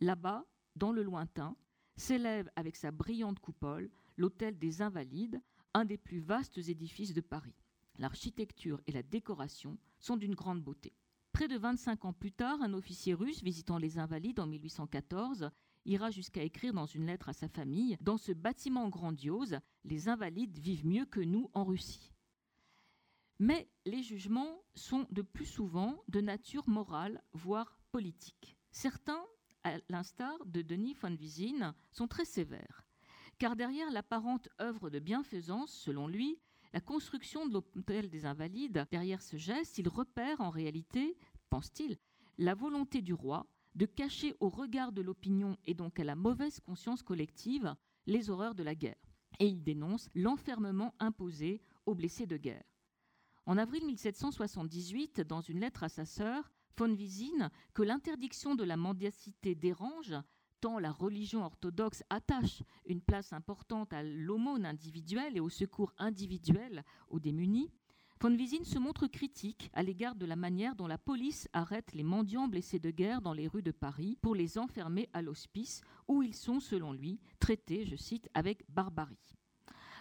Là-bas, 0.01 0.47
dans 0.77 0.93
le 0.93 1.03
lointain, 1.03 1.57
s'élève 1.97 2.49
avec 2.55 2.77
sa 2.77 2.93
brillante 2.93 3.41
coupole 3.41 3.91
l'hôtel 4.17 4.57
des 4.57 4.83
Invalides, 4.83 5.43
un 5.75 5.85
des 5.85 5.99
plus 5.99 6.21
vastes 6.21 6.59
édifices 6.59 7.13
de 7.13 7.21
Paris. 7.21 7.57
L'architecture 7.99 8.81
et 8.87 8.93
la 8.93 9.03
décoration 9.03 9.79
sont 9.99 10.17
d'une 10.17 10.37
grande 10.37 10.63
beauté. 10.63 10.95
Près 11.41 11.49
de 11.49 11.57
25 11.57 12.05
ans 12.05 12.13
plus 12.13 12.33
tard, 12.33 12.61
un 12.61 12.75
officier 12.75 13.15
russe 13.15 13.43
visitant 13.43 13.79
les 13.79 13.99
Invalides 13.99 14.41
en 14.41 14.47
1814 14.47 15.49
ira 15.87 16.11
jusqu'à 16.11 16.43
écrire 16.43 16.75
dans 16.75 16.85
une 16.85 17.07
lettre 17.07 17.31
à 17.31 17.33
sa 17.33 17.49
famille 17.49 17.97
Dans 18.03 18.19
ce 18.19 18.33
bâtiment 18.33 18.91
grandiose, 18.91 19.59
les 19.85 20.11
Invalides 20.11 20.59
vivent 20.59 20.87
mieux 20.87 21.07
que 21.07 21.21
nous 21.21 21.51
en 21.55 21.65
Russie. 21.65 22.13
Mais 23.39 23.71
les 23.87 24.03
jugements 24.03 24.63
sont 24.75 25.07
de 25.13 25.23
plus 25.23 25.47
souvent 25.47 26.05
de 26.09 26.21
nature 26.21 26.69
morale, 26.69 27.23
voire 27.33 27.81
politique. 27.91 28.59
Certains, 28.71 29.25
à 29.65 29.79
l'instar 29.89 30.45
de 30.45 30.61
Denis 30.61 30.93
von 30.93 31.17
Wiesin, 31.17 31.75
sont 31.91 32.07
très 32.07 32.27
sévères, 32.27 32.85
car 33.39 33.57
derrière 33.57 33.91
l'apparente 33.91 34.51
œuvre 34.61 34.91
de 34.91 34.99
bienfaisance, 34.99 35.73
selon 35.73 36.07
lui, 36.07 36.39
la 36.73 36.81
construction 36.81 37.47
de 37.47 37.55
l'hôtel 37.55 38.09
des 38.09 38.27
Invalides, 38.27 38.87
derrière 38.91 39.23
ce 39.23 39.37
geste, 39.37 39.79
il 39.79 39.89
repère 39.89 40.41
en 40.41 40.51
réalité, 40.51 41.17
pense-t-il, 41.49 41.99
la 42.39 42.55
volonté 42.55 43.03
du 43.03 43.13
roi 43.13 43.47
de 43.75 43.87
cacher 43.87 44.35
au 44.41 44.49
regard 44.49 44.93
de 44.93 45.03
l'opinion 45.03 45.57
et 45.65 45.75
donc 45.75 45.99
à 46.01 46.05
la 46.05 46.15
mauvaise 46.15 46.61
conscience 46.61 47.03
collective 47.03 47.75
les 48.07 48.31
horreurs 48.31 48.55
de 48.55 48.63
la 48.63 48.75
guerre. 48.75 48.97
Et 49.39 49.47
il 49.47 49.63
dénonce 49.63 50.09
l'enfermement 50.15 50.95
imposé 50.99 51.61
aux 51.87 51.95
blessés 51.95 52.27
de 52.27 52.37
guerre. 52.37 52.65
En 53.47 53.59
avril 53.59 53.85
1778, 53.87 55.21
dans 55.23 55.41
une 55.41 55.61
lettre 55.61 55.83
à 55.83 55.89
sa 55.89 56.05
sœur, 56.05 56.53
von 56.77 56.91
Wiesin, 56.91 57.51
que 57.75 57.83
l'interdiction 57.83 58.55
de 58.55 58.65
la 58.65 58.77
mendicité 58.77 59.55
dérange, 59.55 60.15
tant 60.61 60.79
la 60.79 60.93
religion 60.93 61.45
orthodoxe 61.45 62.05
attache 62.11 62.63
une 62.87 63.01
place 63.01 63.33
importante 63.33 63.93
à 63.93 64.03
l'aumône 64.03 64.67
individuelle 64.67 65.37
et 65.37 65.41
au 65.41 65.49
secours 65.49 65.93
individuel 65.99 66.85
aux 67.09 67.21
démunis, 67.21 67.71
Von 68.23 68.35
Wiesin 68.35 68.65
se 68.65 68.79
montre 68.79 69.07
critique 69.07 69.71
à 69.73 69.83
l'égard 69.83 70.15
de 70.15 70.27
la 70.27 70.37
manière 70.37 70.75
dont 70.75 70.87
la 70.87 70.99
police 70.99 71.49
arrête 71.55 71.95
les 71.95 72.03
mendiants 72.03 72.49
blessés 72.49 72.79
de 72.79 72.91
guerre 72.91 73.23
dans 73.23 73.33
les 73.33 73.49
rues 73.49 73.63
de 73.63 73.71
Paris 73.71 74.19
pour 74.21 74.35
les 74.35 74.59
enfermer 74.59 75.09
à 75.15 75.23
l'hospice 75.23 75.81
où 76.07 76.23
ils 76.23 76.35
sont, 76.35 76.61
selon 76.61 76.93
lui, 76.93 77.19
traités, 77.39 77.87
je 77.87 77.97
cite, 77.97 78.29
avec 78.35 78.63
barbarie. 78.69 79.17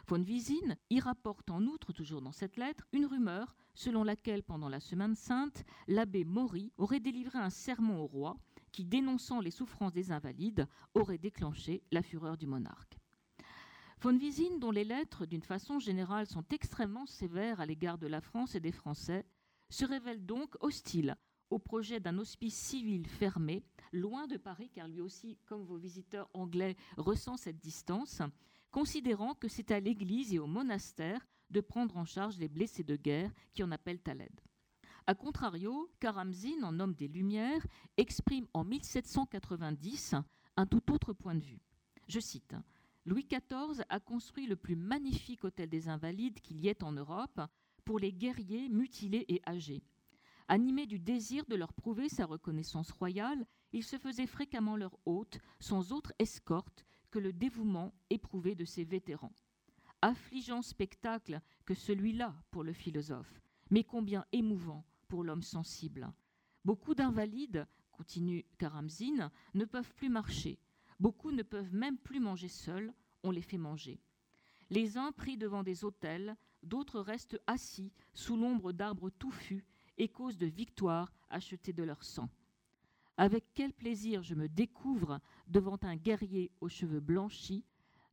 Von 0.07 0.21
Wiesin 0.21 0.75
y 0.89 0.99
rapporte 0.99 1.49
en 1.49 1.63
outre, 1.63 1.93
toujours 1.93 2.21
dans 2.21 2.33
cette 2.33 2.57
lettre, 2.57 2.85
une 2.91 3.05
rumeur 3.05 3.55
selon 3.73 4.03
laquelle, 4.03 4.43
pendant 4.43 4.67
la 4.67 4.81
Semaine 4.81 5.15
sainte, 5.15 5.63
l'abbé 5.87 6.25
Maury 6.25 6.73
aurait 6.77 6.99
délivré 6.99 7.39
un 7.39 7.49
sermon 7.49 8.01
au 8.01 8.07
roi 8.07 8.37
qui, 8.71 8.85
dénonçant 8.85 9.41
les 9.41 9.51
souffrances 9.51 9.93
des 9.93 10.11
invalides, 10.11 10.67
aurait 10.93 11.17
déclenché 11.17 11.83
la 11.91 12.01
fureur 12.01 12.37
du 12.37 12.47
monarque. 12.47 12.97
Von 14.01 14.17
Wiesin, 14.17 14.59
dont 14.59 14.71
les 14.71 14.85
lettres, 14.85 15.25
d'une 15.25 15.43
façon 15.43 15.79
générale, 15.79 16.25
sont 16.25 16.45
extrêmement 16.51 17.05
sévères 17.05 17.59
à 17.59 17.65
l'égard 17.65 17.97
de 17.97 18.07
la 18.07 18.21
France 18.21 18.55
et 18.55 18.61
des 18.61 18.71
Français, 18.71 19.25
se 19.69 19.85
révèle 19.85 20.25
donc 20.25 20.55
hostile 20.61 21.17
au 21.49 21.59
projet 21.59 21.99
d'un 21.99 22.17
hospice 22.17 22.55
civil 22.55 23.07
fermé, 23.07 23.63
loin 23.91 24.27
de 24.27 24.37
Paris, 24.37 24.69
car 24.73 24.87
lui 24.87 25.01
aussi, 25.01 25.37
comme 25.45 25.65
vos 25.65 25.77
visiteurs 25.77 26.29
anglais, 26.33 26.75
ressent 26.97 27.37
cette 27.37 27.59
distance, 27.59 28.21
considérant 28.71 29.33
que 29.33 29.47
c'est 29.47 29.71
à 29.71 29.79
l'Église 29.79 30.33
et 30.33 30.39
au 30.39 30.47
monastère 30.47 31.27
de 31.49 31.61
prendre 31.61 31.97
en 31.97 32.05
charge 32.05 32.37
les 32.37 32.47
blessés 32.47 32.83
de 32.83 32.95
guerre 32.95 33.31
qui 33.53 33.63
en 33.63 33.71
appellent 33.71 34.01
à 34.05 34.13
l'aide. 34.13 34.41
A 35.09 35.15
contrario, 35.15 35.89
Karamzin, 35.99 36.61
en 36.61 36.79
homme 36.79 36.93
des 36.93 37.07
Lumières, 37.07 37.65
exprime 37.97 38.45
en 38.53 38.63
1790 38.63 40.13
un 40.55 40.67
tout 40.67 40.91
autre 40.91 41.13
point 41.13 41.33
de 41.33 41.43
vue. 41.43 41.63
Je 42.07 42.19
cite 42.19 42.53
Louis 43.07 43.25
XIV 43.27 43.83
a 43.89 43.99
construit 43.99 44.45
le 44.45 44.55
plus 44.55 44.75
magnifique 44.75 45.43
hôtel 45.43 45.67
des 45.67 45.89
Invalides 45.89 46.39
qu'il 46.41 46.61
y 46.61 46.67
ait 46.67 46.83
en 46.83 46.91
Europe 46.91 47.41
pour 47.85 47.97
les 47.97 48.13
guerriers 48.13 48.69
mutilés 48.69 49.25
et 49.29 49.41
âgés. 49.47 49.81
Animé 50.47 50.85
du 50.85 50.99
désir 50.99 51.43
de 51.47 51.55
leur 51.55 51.73
prouver 51.73 52.07
sa 52.07 52.27
reconnaissance 52.27 52.91
royale, 52.91 53.47
il 53.73 53.83
se 53.83 53.97
faisait 53.97 54.27
fréquemment 54.27 54.77
leur 54.77 54.95
hôte, 55.07 55.39
sans 55.59 55.91
autre 55.91 56.13
escorte 56.19 56.85
que 57.09 57.17
le 57.17 57.33
dévouement 57.33 57.95
éprouvé 58.11 58.53
de 58.53 58.63
ses 58.63 58.83
vétérans. 58.83 59.33
Affligeant 60.03 60.61
spectacle 60.61 61.41
que 61.65 61.73
celui-là 61.73 62.35
pour 62.51 62.63
le 62.63 62.73
philosophe, 62.73 63.41
mais 63.71 63.83
combien 63.83 64.23
émouvant 64.31 64.85
pour 65.09 65.25
l'homme 65.25 65.43
sensible. 65.43 66.09
Beaucoup 66.63 66.95
d'invalides, 66.95 67.67
continue 67.91 68.45
Karamzin, 68.57 69.29
ne 69.53 69.65
peuvent 69.65 69.93
plus 69.95 70.07
marcher. 70.07 70.57
Beaucoup 70.99 71.31
ne 71.31 71.43
peuvent 71.43 71.73
même 71.73 71.97
plus 71.97 72.21
manger 72.21 72.47
seuls, 72.47 72.93
on 73.23 73.31
les 73.31 73.41
fait 73.41 73.57
manger. 73.57 73.99
Les 74.69 74.97
uns 74.97 75.11
prient 75.11 75.37
devant 75.37 75.63
des 75.63 75.83
autels, 75.83 76.37
d'autres 76.63 77.01
restent 77.01 77.41
assis 77.47 77.91
sous 78.13 78.37
l'ombre 78.37 78.71
d'arbres 78.71 79.09
touffus 79.09 79.65
et 79.97 80.07
causent 80.07 80.37
de 80.37 80.45
victoires 80.45 81.11
achetées 81.29 81.73
de 81.73 81.83
leur 81.83 82.03
sang. 82.03 82.29
Avec 83.17 83.45
quel 83.53 83.73
plaisir 83.73 84.23
je 84.23 84.35
me 84.35 84.47
découvre 84.47 85.19
devant 85.47 85.77
un 85.81 85.95
guerrier 85.95 86.51
aux 86.61 86.69
cheveux 86.69 87.01
blanchis, 87.01 87.65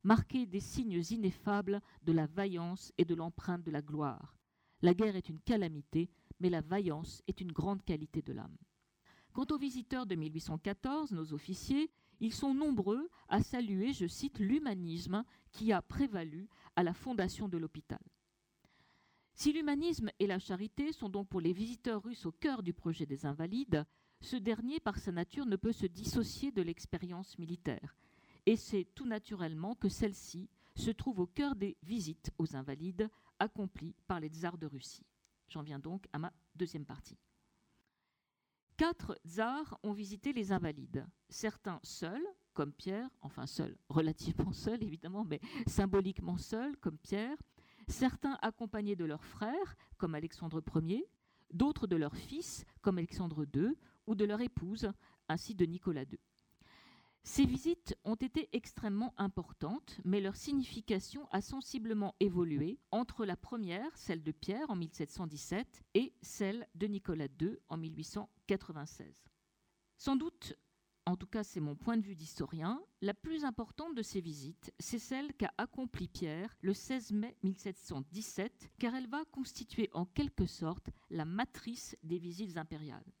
marqué 0.03 0.45
des 0.45 0.59
signes 0.59 1.01
ineffables 1.11 1.81
de 2.03 2.11
la 2.11 2.25
vaillance 2.25 2.91
et 2.97 3.05
de 3.05 3.15
l'empreinte 3.15 3.63
de 3.63 3.71
la 3.71 3.81
gloire. 3.81 4.35
La 4.81 4.93
guerre 4.93 5.15
est 5.15 5.29
une 5.29 5.39
calamité, 5.39 6.09
mais 6.39 6.49
la 6.49 6.61
vaillance 6.61 7.21
est 7.27 7.41
une 7.41 7.51
grande 7.51 7.83
qualité 7.83 8.21
de 8.21 8.33
l'âme. 8.33 8.57
Quant 9.33 9.45
aux 9.51 9.57
visiteurs 9.57 10.05
de 10.05 10.15
1814, 10.15 11.11
nos 11.11 11.33
officiers, 11.33 11.91
ils 12.19 12.33
sont 12.33 12.53
nombreux 12.53 13.09
à 13.29 13.41
saluer, 13.41 13.93
je 13.93 14.07
cite, 14.07 14.39
l'humanisme 14.39 15.23
qui 15.51 15.71
a 15.71 15.81
prévalu 15.81 16.47
à 16.75 16.83
la 16.83 16.93
fondation 16.93 17.47
de 17.47 17.57
l'hôpital. 17.57 18.01
Si 19.33 19.53
l'humanisme 19.53 20.09
et 20.19 20.25
la 20.25 20.39
charité 20.39 20.91
sont 20.91 21.09
donc 21.09 21.27
pour 21.27 21.41
les 21.41 21.53
visiteurs 21.53 22.01
russes 22.01 22.25
au 22.25 22.31
cœur 22.31 22.63
du 22.63 22.73
projet 22.73 23.05
des 23.05 23.27
Invalides, 23.27 23.85
ce 24.19 24.35
dernier, 24.35 24.79
par 24.79 24.97
sa 24.97 25.11
nature, 25.11 25.45
ne 25.45 25.55
peut 25.55 25.71
se 25.71 25.85
dissocier 25.85 26.51
de 26.51 26.63
l'expérience 26.63 27.37
militaire. 27.37 27.95
Et 28.47 28.55
c'est 28.55 28.87
tout 28.95 29.05
naturellement 29.05 29.75
que 29.75 29.89
celle-ci 29.89 30.49
se 30.73 30.89
trouve 30.89 31.19
au 31.19 31.27
cœur 31.27 31.55
des 31.55 31.77
visites 31.83 32.31
aux 32.39 32.55
Invalides 32.55 33.09
accomplies 33.37 33.93
par 34.07 34.19
les 34.19 34.29
tsars 34.29 34.57
de 34.57 34.65
Russie. 34.65 35.05
J'en 35.49 35.63
viens 35.63 35.79
donc 35.79 36.07
à 36.13 36.19
ma 36.19 36.33
deuxième 36.55 36.85
partie. 36.85 37.17
Quatre 38.77 39.19
tsars 39.25 39.79
ont 39.81 39.93
visité 39.93 40.33
les 40.33 40.51
Invalides, 40.51 41.05
certains 41.29 41.79
seuls, 41.81 42.25
comme 42.53 42.71
Pierre, 42.71 43.09
enfin 43.21 43.47
seuls, 43.47 43.75
relativement 43.89 44.51
seuls 44.53 44.83
évidemment, 44.83 45.25
mais 45.25 45.39
symboliquement 45.65 46.37
seuls, 46.37 46.77
comme 46.77 46.97
Pierre, 46.97 47.37
certains 47.87 48.37
accompagnés 48.41 48.95
de 48.95 49.05
leurs 49.05 49.23
frères, 49.23 49.75
comme 49.97 50.13
Alexandre 50.13 50.61
Ier, 50.75 51.09
d'autres 51.51 51.87
de 51.87 51.95
leurs 51.95 52.15
fils, 52.15 52.65
comme 52.81 52.97
Alexandre 52.97 53.45
II, 53.55 53.69
ou 54.05 54.15
de 54.15 54.25
leur 54.25 54.41
épouse, 54.41 54.91
ainsi 55.27 55.55
de 55.55 55.65
Nicolas 55.65 56.03
II. 56.03 56.19
Ces 57.27 57.45
visites 57.45 57.93
ont 58.05 58.15
été 58.15 58.47
extrêmement 58.53 59.13
importantes, 59.17 59.99
mais 60.05 60.21
leur 60.21 60.37
signification 60.37 61.27
a 61.31 61.41
sensiblement 61.41 62.15
évolué 62.21 62.79
entre 62.89 63.25
la 63.25 63.35
première, 63.35 63.95
celle 63.97 64.23
de 64.23 64.31
Pierre 64.31 64.69
en 64.69 64.77
1717, 64.77 65.83
et 65.93 66.13
celle 66.21 66.65
de 66.75 66.87
Nicolas 66.87 67.27
II 67.41 67.57
en 67.67 67.75
1896. 67.75 69.25
Sans 69.97 70.15
doute, 70.15 70.55
en 71.05 71.17
tout 71.17 71.27
cas 71.27 71.43
c'est 71.43 71.59
mon 71.59 71.75
point 71.75 71.97
de 71.97 72.05
vue 72.05 72.15
d'historien, 72.15 72.81
la 73.01 73.13
plus 73.13 73.43
importante 73.43 73.93
de 73.93 74.03
ces 74.03 74.21
visites, 74.21 74.73
c'est 74.79 74.97
celle 74.97 75.33
qu'a 75.33 75.53
accomplie 75.57 76.07
Pierre 76.07 76.55
le 76.61 76.73
16 76.73 77.11
mai 77.11 77.35
1717, 77.43 78.71
car 78.79 78.95
elle 78.95 79.09
va 79.09 79.25
constituer 79.33 79.89
en 79.91 80.05
quelque 80.05 80.45
sorte 80.45 80.89
la 81.09 81.25
matrice 81.25 81.97
des 82.03 82.19
visites 82.19 82.55
impériales. 82.55 83.13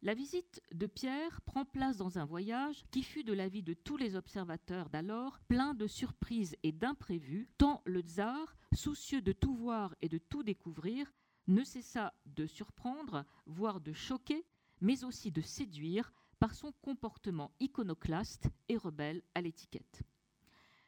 La 0.00 0.14
visite 0.14 0.62
de 0.72 0.86
Pierre 0.86 1.40
prend 1.40 1.64
place 1.64 1.96
dans 1.96 2.20
un 2.20 2.24
voyage 2.24 2.84
qui 2.92 3.02
fut 3.02 3.24
de 3.24 3.32
l'avis 3.32 3.64
de 3.64 3.74
tous 3.74 3.96
les 3.96 4.14
observateurs 4.14 4.90
d'alors 4.90 5.40
plein 5.48 5.74
de 5.74 5.88
surprises 5.88 6.54
et 6.62 6.70
d'imprévus, 6.70 7.48
tant 7.58 7.82
le 7.84 8.00
tsar, 8.02 8.56
soucieux 8.72 9.20
de 9.20 9.32
tout 9.32 9.54
voir 9.54 9.96
et 10.00 10.08
de 10.08 10.18
tout 10.18 10.44
découvrir, 10.44 11.12
ne 11.48 11.64
cessa 11.64 12.14
de 12.26 12.46
surprendre, 12.46 13.24
voire 13.46 13.80
de 13.80 13.92
choquer, 13.92 14.46
mais 14.80 15.02
aussi 15.02 15.32
de 15.32 15.40
séduire 15.40 16.12
par 16.38 16.54
son 16.54 16.70
comportement 16.80 17.50
iconoclaste 17.58 18.48
et 18.68 18.76
rebelle 18.76 19.22
à 19.34 19.40
l'étiquette. 19.40 20.02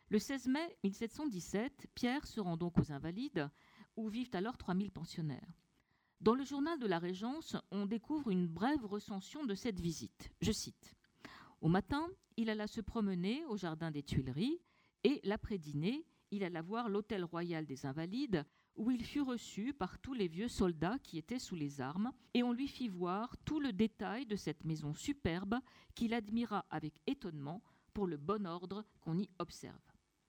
Le 0.08 0.20
16 0.20 0.46
mai 0.46 0.76
1717, 0.84 1.88
Pierre 1.96 2.28
se 2.28 2.38
rend 2.38 2.56
donc 2.56 2.78
aux 2.78 2.92
Invalides, 2.92 3.50
où 3.96 4.08
vivent 4.08 4.30
alors 4.34 4.56
3000 4.56 4.92
pensionnaires. 4.92 5.52
Dans 6.20 6.34
le 6.34 6.44
journal 6.44 6.78
de 6.78 6.86
la 6.86 6.98
Régence, 6.98 7.56
on 7.70 7.86
découvre 7.86 8.30
une 8.30 8.46
brève 8.46 8.84
recension 8.84 9.46
de 9.46 9.54
cette 9.54 9.80
visite. 9.80 10.30
Je 10.42 10.52
cite 10.52 10.94
Au 11.62 11.68
matin, 11.68 12.10
il 12.36 12.50
alla 12.50 12.66
se 12.66 12.82
promener 12.82 13.42
au 13.46 13.56
jardin 13.56 13.90
des 13.90 14.02
Tuileries 14.02 14.60
et 15.02 15.22
l'après-dîner, 15.24 16.04
il 16.30 16.44
alla 16.44 16.60
voir 16.60 16.90
l'hôtel 16.90 17.24
royal 17.24 17.64
des 17.64 17.86
Invalides 17.86 18.44
où 18.76 18.90
il 18.90 19.02
fut 19.02 19.22
reçu 19.22 19.72
par 19.72 19.98
tous 19.98 20.12
les 20.12 20.28
vieux 20.28 20.48
soldats 20.48 20.98
qui 20.98 21.16
étaient 21.16 21.38
sous 21.38 21.56
les 21.56 21.80
armes, 21.80 22.12
et 22.34 22.42
on 22.42 22.52
lui 22.52 22.68
fit 22.68 22.88
voir 22.88 23.36
tout 23.46 23.58
le 23.58 23.72
détail 23.72 24.26
de 24.26 24.36
cette 24.36 24.64
maison 24.64 24.92
superbe 24.92 25.56
qu'il 25.94 26.12
admira 26.12 26.66
avec 26.70 27.00
étonnement 27.06 27.62
pour 27.94 28.06
le 28.06 28.18
bon 28.18 28.46
ordre 28.46 28.84
qu'on 29.00 29.18
y 29.18 29.28
observe. 29.38 29.80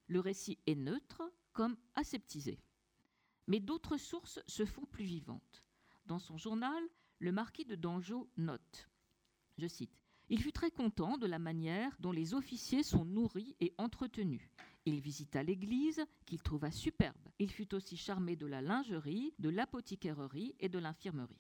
Le 0.08 0.22
récit 0.22 0.58
est 0.68 0.76
neutre 0.76 1.22
comme 1.52 1.76
aseptisé. 1.96 2.60
Mais 3.48 3.60
d'autres 3.60 3.98
sources 3.98 4.40
se 4.48 4.66
font 4.66 4.86
plus 4.86 5.06
vivantes. 5.06 5.64
Dans 6.12 6.20
son 6.20 6.36
journal, 6.36 6.84
le 7.20 7.32
marquis 7.32 7.64
de 7.64 7.76
Dangeau 7.76 8.30
note, 8.36 8.90
je 9.58 9.66
cite, 9.66 9.98
Il 10.28 10.42
fut 10.42 10.52
très 10.52 10.70
content 10.70 11.18
de 11.18 11.26
la 11.26 11.40
manière 11.40 11.96
dont 12.02 12.12
les 12.12 12.34
officiers 12.34 12.84
sont 12.84 13.06
nourris 13.06 13.56
et 13.62 13.74
entretenus. 13.78 14.46
Il 14.84 15.00
visita 15.00 15.42
l'église, 15.42 16.04
qu'il 16.26 16.42
trouva 16.42 16.70
superbe. 16.70 17.30
Il 17.40 17.50
fut 17.50 17.74
aussi 17.74 17.96
charmé 17.96 18.36
de 18.36 18.46
la 18.46 18.62
lingerie, 18.62 19.34
de 19.40 19.48
l'apothicairerie 19.48 20.54
et 20.60 20.68
de 20.68 20.80
l'infirmerie. 20.80 21.40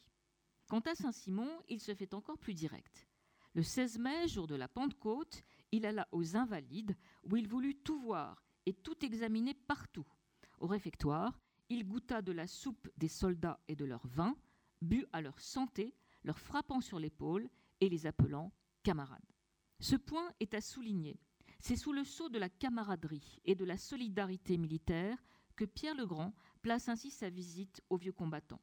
Quant 0.69 0.79
à 0.79 0.95
Saint-Simon, 0.95 1.51
il 1.67 1.81
se 1.81 1.93
fait 1.93 2.13
encore 2.13 2.37
plus 2.37 2.53
direct. 2.53 3.09
Le 3.53 3.63
16 3.63 3.99
mai, 3.99 4.29
jour 4.29 4.47
de 4.47 4.55
la 4.55 4.69
Pentecôte, 4.69 5.43
il 5.73 5.85
alla 5.85 6.07
aux 6.13 6.37
Invalides, 6.37 6.95
où 7.29 7.35
il 7.35 7.49
voulut 7.49 7.75
tout 7.75 7.99
voir 7.99 8.41
et 8.65 8.73
tout 8.73 9.03
examiner 9.03 9.53
partout. 9.53 10.07
Au 10.59 10.67
réfectoire, 10.67 11.41
il 11.67 11.85
goûta 11.85 12.21
de 12.21 12.31
la 12.31 12.47
soupe 12.47 12.89
des 12.95 13.09
soldats 13.09 13.59
et 13.67 13.75
de 13.75 13.83
leur 13.83 14.07
vin, 14.07 14.33
but 14.81 15.07
à 15.13 15.21
leur 15.21 15.39
santé, 15.39 15.93
leur 16.23 16.39
frappant 16.39 16.81
sur 16.81 16.99
l'épaule 16.99 17.49
et 17.79 17.89
les 17.89 18.05
appelant 18.05 18.51
camarades. 18.83 19.19
Ce 19.79 19.95
point 19.95 20.31
est 20.39 20.53
à 20.53 20.61
souligner. 20.61 21.19
C'est 21.59 21.75
sous 21.75 21.93
le 21.93 22.03
sceau 22.03 22.29
de 22.29 22.39
la 22.39 22.49
camaraderie 22.49 23.39
et 23.45 23.55
de 23.55 23.65
la 23.65 23.77
solidarité 23.77 24.57
militaire 24.57 25.17
que 25.55 25.65
Pierre 25.65 25.95
le 25.95 26.05
Grand 26.05 26.33
place 26.61 26.89
ainsi 26.89 27.11
sa 27.11 27.29
visite 27.29 27.81
aux 27.89 27.97
vieux 27.97 28.11
combattants. 28.11 28.61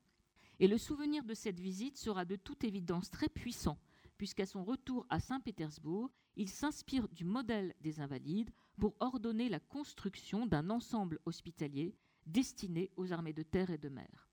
Et 0.60 0.66
le 0.66 0.78
souvenir 0.78 1.24
de 1.24 1.34
cette 1.34 1.60
visite 1.60 1.96
sera 1.96 2.24
de 2.24 2.36
toute 2.36 2.64
évidence 2.64 3.10
très 3.10 3.28
puissant, 3.28 3.78
puisqu'à 4.16 4.46
son 4.46 4.64
retour 4.64 5.06
à 5.08 5.20
Saint-Pétersbourg, 5.20 6.10
il 6.36 6.48
s'inspire 6.48 7.08
du 7.08 7.24
modèle 7.24 7.74
des 7.80 8.00
Invalides 8.00 8.50
pour 8.76 8.96
ordonner 9.00 9.48
la 9.48 9.60
construction 9.60 10.46
d'un 10.46 10.70
ensemble 10.70 11.20
hospitalier 11.24 11.94
destiné 12.26 12.90
aux 12.96 13.12
armées 13.12 13.32
de 13.32 13.42
terre 13.42 13.70
et 13.70 13.78
de 13.78 13.88
mer. 13.88 14.27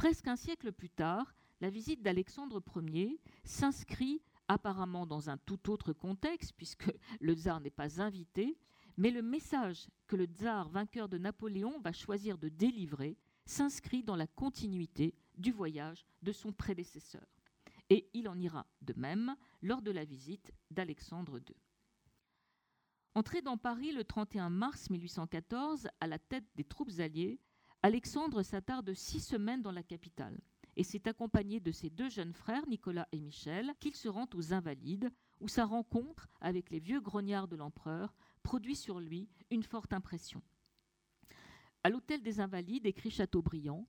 Presque 0.00 0.28
un 0.28 0.36
siècle 0.36 0.72
plus 0.72 0.88
tard, 0.88 1.34
la 1.60 1.68
visite 1.68 2.00
d'Alexandre 2.00 2.62
Ier 2.74 3.20
s'inscrit 3.44 4.22
apparemment 4.48 5.04
dans 5.04 5.28
un 5.28 5.36
tout 5.36 5.68
autre 5.68 5.92
contexte, 5.92 6.54
puisque 6.56 6.90
le 7.20 7.34
tsar 7.34 7.60
n'est 7.60 7.68
pas 7.68 8.00
invité, 8.00 8.56
mais 8.96 9.10
le 9.10 9.20
message 9.20 9.90
que 10.06 10.16
le 10.16 10.24
tsar 10.24 10.70
vainqueur 10.70 11.10
de 11.10 11.18
Napoléon 11.18 11.78
va 11.80 11.92
choisir 11.92 12.38
de 12.38 12.48
délivrer 12.48 13.18
s'inscrit 13.44 14.02
dans 14.02 14.16
la 14.16 14.26
continuité 14.26 15.14
du 15.36 15.52
voyage 15.52 16.06
de 16.22 16.32
son 16.32 16.50
prédécesseur. 16.50 17.26
Et 17.90 18.08
il 18.14 18.26
en 18.26 18.38
ira 18.38 18.64
de 18.80 18.94
même 18.96 19.36
lors 19.60 19.82
de 19.82 19.90
la 19.90 20.06
visite 20.06 20.50
d'Alexandre 20.70 21.36
II. 21.40 21.56
Entré 23.14 23.42
dans 23.42 23.58
Paris 23.58 23.92
le 23.92 24.04
31 24.04 24.48
mars 24.48 24.88
1814 24.88 25.88
à 26.00 26.06
la 26.06 26.18
tête 26.18 26.46
des 26.56 26.64
troupes 26.64 27.00
alliées, 27.00 27.38
Alexandre 27.82 28.42
s'attarde 28.42 28.92
six 28.92 29.20
semaines 29.20 29.62
dans 29.62 29.72
la 29.72 29.82
capitale 29.82 30.38
et 30.76 30.84
c'est 30.84 31.06
accompagné 31.06 31.60
de 31.60 31.72
ses 31.72 31.88
deux 31.90 32.10
jeunes 32.10 32.34
frères, 32.34 32.66
Nicolas 32.66 33.08
et 33.12 33.20
Michel, 33.20 33.74
qu'il 33.80 33.94
se 33.94 34.08
rend 34.08 34.28
aux 34.34 34.52
Invalides, 34.52 35.10
où 35.40 35.48
sa 35.48 35.64
rencontre 35.64 36.28
avec 36.40 36.70
les 36.70 36.78
vieux 36.78 37.00
grognards 37.00 37.48
de 37.48 37.56
l'empereur 37.56 38.14
produit 38.42 38.76
sur 38.76 39.00
lui 39.00 39.28
une 39.50 39.62
forte 39.62 39.92
impression. 39.92 40.42
À 41.82 41.88
l'hôtel 41.88 42.22
des 42.22 42.40
Invalides, 42.40 42.86
écrit 42.86 43.10
Chateaubriand, 43.10 43.86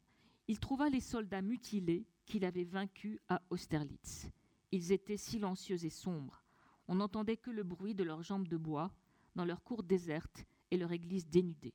il 0.47 0.59
trouva 0.59 0.89
les 0.89 1.01
soldats 1.01 1.41
mutilés 1.41 2.07
qu'il 2.25 2.45
avait 2.45 2.63
vaincus 2.63 3.19
à 3.27 3.41
Austerlitz. 3.49 4.29
Ils 4.71 4.91
étaient 4.93 5.17
silencieux 5.17 5.83
et 5.83 5.89
sombres. 5.89 6.45
On 6.87 6.95
n'entendait 6.95 7.37
que 7.37 7.51
le 7.51 7.63
bruit 7.63 7.93
de 7.93 8.03
leurs 8.03 8.23
jambes 8.23 8.47
de 8.47 8.57
bois 8.57 8.91
dans 9.35 9.45
leur 9.45 9.63
cour 9.63 9.83
déserte 9.83 10.45
et 10.71 10.77
leur 10.77 10.93
église 10.93 11.27
dénudée. 11.27 11.73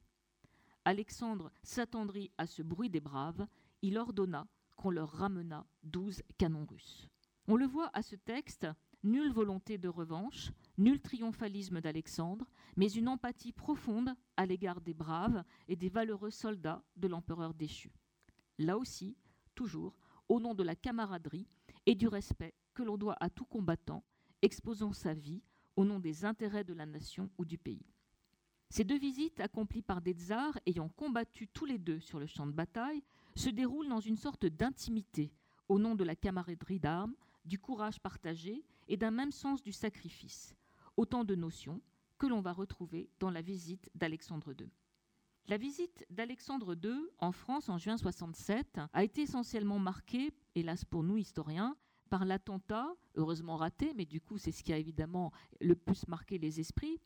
Alexandre 0.86 1.50
s'attendrit 1.64 2.30
à 2.38 2.46
ce 2.46 2.62
bruit 2.62 2.88
des 2.88 3.00
braves, 3.00 3.48
il 3.82 3.98
ordonna 3.98 4.46
qu'on 4.76 4.90
leur 4.90 5.10
ramenât 5.10 5.66
douze 5.82 6.22
canons 6.38 6.64
russes. 6.64 7.08
On 7.48 7.56
le 7.56 7.66
voit 7.66 7.90
à 7.92 8.02
ce 8.02 8.14
texte, 8.14 8.68
nulle 9.02 9.32
volonté 9.32 9.78
de 9.78 9.88
revanche, 9.88 10.52
nul 10.78 11.00
triomphalisme 11.00 11.80
d'Alexandre, 11.80 12.46
mais 12.76 12.88
une 12.88 13.08
empathie 13.08 13.50
profonde 13.50 14.14
à 14.36 14.46
l'égard 14.46 14.80
des 14.80 14.94
braves 14.94 15.42
et 15.66 15.74
des 15.74 15.88
valeureux 15.88 16.30
soldats 16.30 16.84
de 16.96 17.08
l'empereur 17.08 17.52
déchu. 17.52 17.90
Là 18.58 18.78
aussi, 18.78 19.16
toujours, 19.56 19.98
au 20.28 20.38
nom 20.38 20.54
de 20.54 20.62
la 20.62 20.76
camaraderie 20.76 21.48
et 21.86 21.96
du 21.96 22.06
respect 22.06 22.54
que 22.74 22.84
l'on 22.84 22.96
doit 22.96 23.16
à 23.18 23.28
tout 23.28 23.44
combattant, 23.44 24.04
exposant 24.40 24.92
sa 24.92 25.14
vie 25.14 25.42
au 25.74 25.84
nom 25.84 25.98
des 25.98 26.24
intérêts 26.24 26.62
de 26.62 26.74
la 26.74 26.86
nation 26.86 27.28
ou 27.38 27.44
du 27.44 27.58
pays. 27.58 27.95
Ces 28.68 28.84
deux 28.84 28.98
visites, 28.98 29.40
accomplies 29.40 29.82
par 29.82 30.00
des 30.00 30.12
tsars 30.12 30.58
ayant 30.66 30.88
combattu 30.88 31.48
tous 31.48 31.64
les 31.64 31.78
deux 31.78 32.00
sur 32.00 32.18
le 32.18 32.26
champ 32.26 32.46
de 32.46 32.52
bataille, 32.52 33.02
se 33.34 33.48
déroulent 33.48 33.88
dans 33.88 34.00
une 34.00 34.16
sorte 34.16 34.46
d'intimité, 34.46 35.32
au 35.68 35.78
nom 35.78 35.94
de 35.94 36.04
la 36.04 36.16
camaraderie 36.16 36.80
d'armes, 36.80 37.14
du 37.44 37.58
courage 37.58 38.00
partagé 38.00 38.64
et 38.88 38.96
d'un 38.96 39.10
même 39.10 39.32
sens 39.32 39.62
du 39.62 39.72
sacrifice. 39.72 40.54
Autant 40.96 41.24
de 41.24 41.34
notions 41.34 41.80
que 42.18 42.26
l'on 42.26 42.40
va 42.40 42.52
retrouver 42.52 43.10
dans 43.20 43.30
la 43.30 43.42
visite 43.42 43.90
d'Alexandre 43.94 44.54
II. 44.58 44.68
La 45.48 45.58
visite 45.58 46.04
d'Alexandre 46.10 46.76
II 46.82 47.06
en 47.18 47.30
France 47.30 47.68
en 47.68 47.78
juin 47.78 47.96
67 47.96 48.80
a 48.92 49.04
été 49.04 49.22
essentiellement 49.22 49.78
marquée, 49.78 50.32
hélas 50.56 50.84
pour 50.84 51.04
nous 51.04 51.18
historiens, 51.18 51.76
par 52.10 52.24
l'attentat, 52.24 52.88
heureusement 53.14 53.56
raté, 53.56 53.92
mais 53.94 54.06
du 54.06 54.20
coup 54.20 54.38
c'est 54.38 54.50
ce 54.50 54.64
qui 54.64 54.72
a 54.72 54.78
évidemment 54.78 55.32
le 55.60 55.76
plus 55.76 56.08
marqué 56.08 56.38
les 56.38 56.58
esprits, 56.58 56.98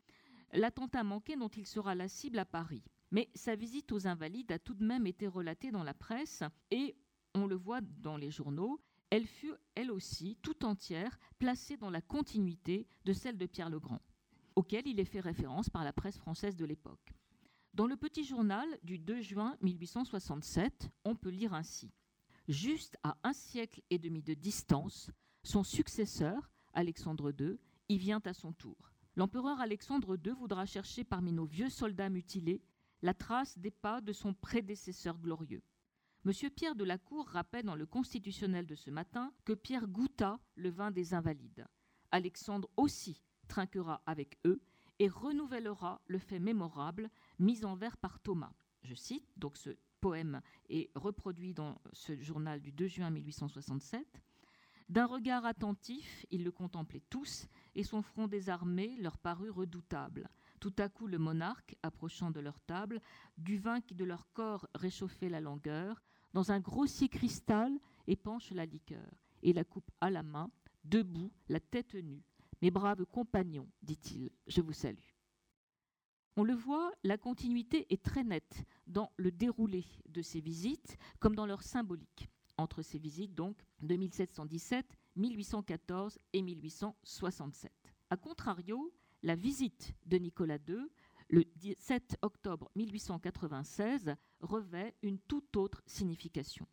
l'attentat 0.52 1.04
manqué 1.04 1.36
dont 1.36 1.48
il 1.48 1.66
sera 1.66 1.94
la 1.94 2.08
cible 2.08 2.38
à 2.38 2.44
Paris. 2.44 2.82
Mais 3.10 3.28
sa 3.34 3.56
visite 3.56 3.92
aux 3.92 4.06
Invalides 4.06 4.52
a 4.52 4.58
tout 4.58 4.74
de 4.74 4.84
même 4.84 5.06
été 5.06 5.26
relatée 5.26 5.70
dans 5.70 5.82
la 5.82 5.94
presse 5.94 6.42
et 6.70 6.96
on 7.34 7.46
le 7.46 7.56
voit 7.56 7.80
dans 7.80 8.16
les 8.16 8.30
journaux, 8.30 8.80
elle 9.10 9.26
fut 9.26 9.52
elle 9.74 9.90
aussi 9.90 10.36
tout 10.42 10.64
entière 10.64 11.18
placée 11.38 11.76
dans 11.76 11.90
la 11.90 12.00
continuité 12.00 12.86
de 13.04 13.12
celle 13.12 13.36
de 13.36 13.46
Pierre 13.46 13.70
le 13.70 13.80
Grand, 13.80 14.00
auquel 14.54 14.86
il 14.86 15.00
est 15.00 15.04
fait 15.04 15.20
référence 15.20 15.68
par 15.68 15.84
la 15.84 15.92
presse 15.92 16.18
française 16.18 16.56
de 16.56 16.64
l'époque. 16.64 17.12
Dans 17.74 17.86
le 17.86 17.96
petit 17.96 18.24
journal 18.24 18.68
du 18.82 18.98
2 18.98 19.20
juin 19.20 19.56
1867, 19.62 20.90
on 21.04 21.14
peut 21.14 21.30
lire 21.30 21.54
ainsi 21.54 21.92
Juste 22.48 22.96
à 23.04 23.16
un 23.22 23.32
siècle 23.32 23.80
et 23.90 23.98
demi 23.98 24.22
de 24.22 24.34
distance, 24.34 25.10
son 25.44 25.62
successeur, 25.62 26.50
Alexandre 26.72 27.32
II, 27.38 27.58
y 27.88 27.96
vient 27.96 28.20
à 28.24 28.34
son 28.34 28.52
tour. 28.52 28.89
L'empereur 29.20 29.60
Alexandre 29.60 30.16
II 30.16 30.32
voudra 30.32 30.64
chercher 30.64 31.04
parmi 31.04 31.30
nos 31.30 31.44
vieux 31.44 31.68
soldats 31.68 32.08
mutilés 32.08 32.62
la 33.02 33.12
trace 33.12 33.58
des 33.58 33.70
pas 33.70 34.00
de 34.00 34.14
son 34.14 34.32
prédécesseur 34.32 35.18
glorieux. 35.18 35.62
Monsieur 36.24 36.48
Pierre 36.48 36.74
de 36.74 36.84
la 36.84 36.96
Cour 36.96 37.28
rappelle 37.28 37.66
dans 37.66 37.74
le 37.74 37.84
constitutionnel 37.84 38.66
de 38.66 38.74
ce 38.74 38.90
matin 38.90 39.30
que 39.44 39.52
Pierre 39.52 39.88
goûta 39.88 40.40
le 40.54 40.70
vin 40.70 40.90
des 40.90 41.12
Invalides. 41.12 41.66
Alexandre 42.10 42.70
aussi 42.78 43.22
trinquera 43.46 44.02
avec 44.06 44.38
eux 44.46 44.62
et 44.98 45.08
renouvellera 45.08 46.00
le 46.06 46.18
fait 46.18 46.38
mémorable 46.38 47.10
mis 47.38 47.66
en 47.66 47.76
vers 47.76 47.98
par 47.98 48.20
Thomas. 48.20 48.54
Je 48.84 48.94
cite, 48.94 49.28
donc 49.36 49.58
ce 49.58 49.76
poème 50.00 50.40
est 50.70 50.90
reproduit 50.94 51.52
dans 51.52 51.78
ce 51.92 52.18
journal 52.22 52.62
du 52.62 52.72
2 52.72 52.86
juin 52.86 53.10
1867. 53.10 54.22
D'un 54.90 55.06
regard 55.06 55.46
attentif, 55.46 56.26
ils 56.32 56.42
le 56.42 56.50
contemplaient 56.50 57.04
tous, 57.10 57.46
et 57.76 57.84
son 57.84 58.02
front 58.02 58.26
désarmé 58.26 58.96
leur 58.98 59.18
parut 59.18 59.48
redoutable. 59.48 60.28
Tout 60.58 60.74
à 60.78 60.88
coup, 60.88 61.06
le 61.06 61.16
monarque, 61.16 61.76
approchant 61.84 62.32
de 62.32 62.40
leur 62.40 62.58
table, 62.58 63.00
du 63.38 63.56
vin 63.56 63.80
qui 63.80 63.94
de 63.94 64.04
leur 64.04 64.26
corps 64.32 64.66
réchauffait 64.74 65.28
la 65.28 65.40
langueur, 65.40 66.02
dans 66.32 66.50
un 66.50 66.58
grossier 66.58 67.08
cristal 67.08 67.72
épanche 68.08 68.50
la 68.50 68.66
liqueur, 68.66 69.08
et 69.44 69.52
la 69.52 69.62
coupe 69.62 69.92
à 70.00 70.10
la 70.10 70.24
main, 70.24 70.50
debout, 70.82 71.30
la 71.48 71.60
tête 71.60 71.94
nue. 71.94 72.24
Mes 72.60 72.72
braves 72.72 73.06
compagnons, 73.06 73.70
dit-il, 73.82 74.28
je 74.48 74.60
vous 74.60 74.72
salue. 74.72 75.14
On 76.34 76.42
le 76.42 76.54
voit, 76.54 76.92
la 77.04 77.16
continuité 77.16 77.86
est 77.90 78.02
très 78.02 78.24
nette 78.24 78.64
dans 78.88 79.12
le 79.18 79.30
déroulé 79.30 79.86
de 80.08 80.20
ces 80.20 80.40
visites, 80.40 80.98
comme 81.20 81.36
dans 81.36 81.46
leur 81.46 81.62
symbolique 81.62 82.28
entre 82.60 82.82
ces 82.82 82.98
visites 82.98 83.34
donc 83.34 83.56
de 83.82 83.96
1717, 83.96 84.86
1814 85.16 86.18
et 86.32 86.42
1867. 86.42 87.72
A 88.10 88.16
contrario, 88.16 88.92
la 89.22 89.34
visite 89.34 89.94
de 90.06 90.18
Nicolas 90.18 90.58
II, 90.68 90.86
le 91.28 91.44
7 91.78 92.18
octobre 92.22 92.70
1896, 92.76 94.14
revêt 94.40 94.94
une 95.02 95.18
toute 95.18 95.56
autre 95.56 95.82
signification. 95.86 96.66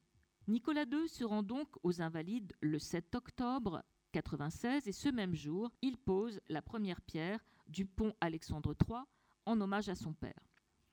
Nicolas 0.47 0.85
II 0.85 1.09
se 1.09 1.23
rend 1.23 1.43
donc 1.43 1.67
aux 1.83 2.01
Invalides 2.01 2.53
le 2.61 2.79
7 2.79 3.15
octobre 3.15 3.83
1996 4.13 4.87
et 4.87 4.91
ce 4.91 5.09
même 5.09 5.35
jour, 5.35 5.71
il 5.81 5.97
pose 5.97 6.39
la 6.47 6.61
première 6.61 7.01
pierre 7.01 7.43
du 7.67 7.85
pont 7.85 8.13
Alexandre 8.21 8.75
III 8.87 9.01
en 9.45 9.59
hommage 9.61 9.89
à 9.89 9.95
son 9.95 10.13
père. 10.13 10.39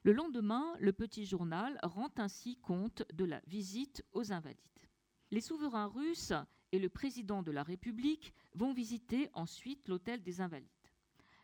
Le 0.03 0.13
lendemain, 0.13 0.75
le 0.79 0.93
petit 0.93 1.25
journal 1.25 1.79
rend 1.81 2.11
ainsi 2.17 2.57
compte 2.57 3.03
de 3.13 3.25
la 3.25 3.41
visite 3.47 4.05
aux 4.13 4.31
invalides. 4.31 4.59
Les 5.31 5.41
souverains 5.41 5.87
russes 5.87 6.33
et 6.71 6.79
le 6.79 6.89
président 6.89 7.41
de 7.41 7.51
la 7.51 7.63
République 7.63 8.33
vont 8.53 8.73
visiter 8.73 9.29
ensuite 9.33 9.87
l'hôtel 9.87 10.21
des 10.21 10.41
Invalides. 10.41 10.69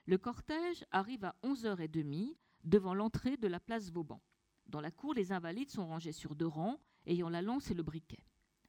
Le 0.05 0.17
cortège 0.17 0.85
arrive 0.91 1.25
à 1.25 1.35
11h30 1.43 2.35
devant 2.63 2.93
l'entrée 2.93 3.37
de 3.37 3.47
la 3.47 3.59
place 3.59 3.91
Vauban. 3.91 4.21
Dans 4.67 4.81
la 4.81 4.91
cour, 4.91 5.13
les 5.13 5.31
Invalides 5.31 5.71
sont 5.71 5.87
rangés 5.87 6.11
sur 6.11 6.35
deux 6.35 6.47
rangs, 6.47 6.79
ayant 7.05 7.29
la 7.29 7.41
lance 7.41 7.71
et 7.71 7.73
le 7.73 7.83
briquet. 7.83 8.23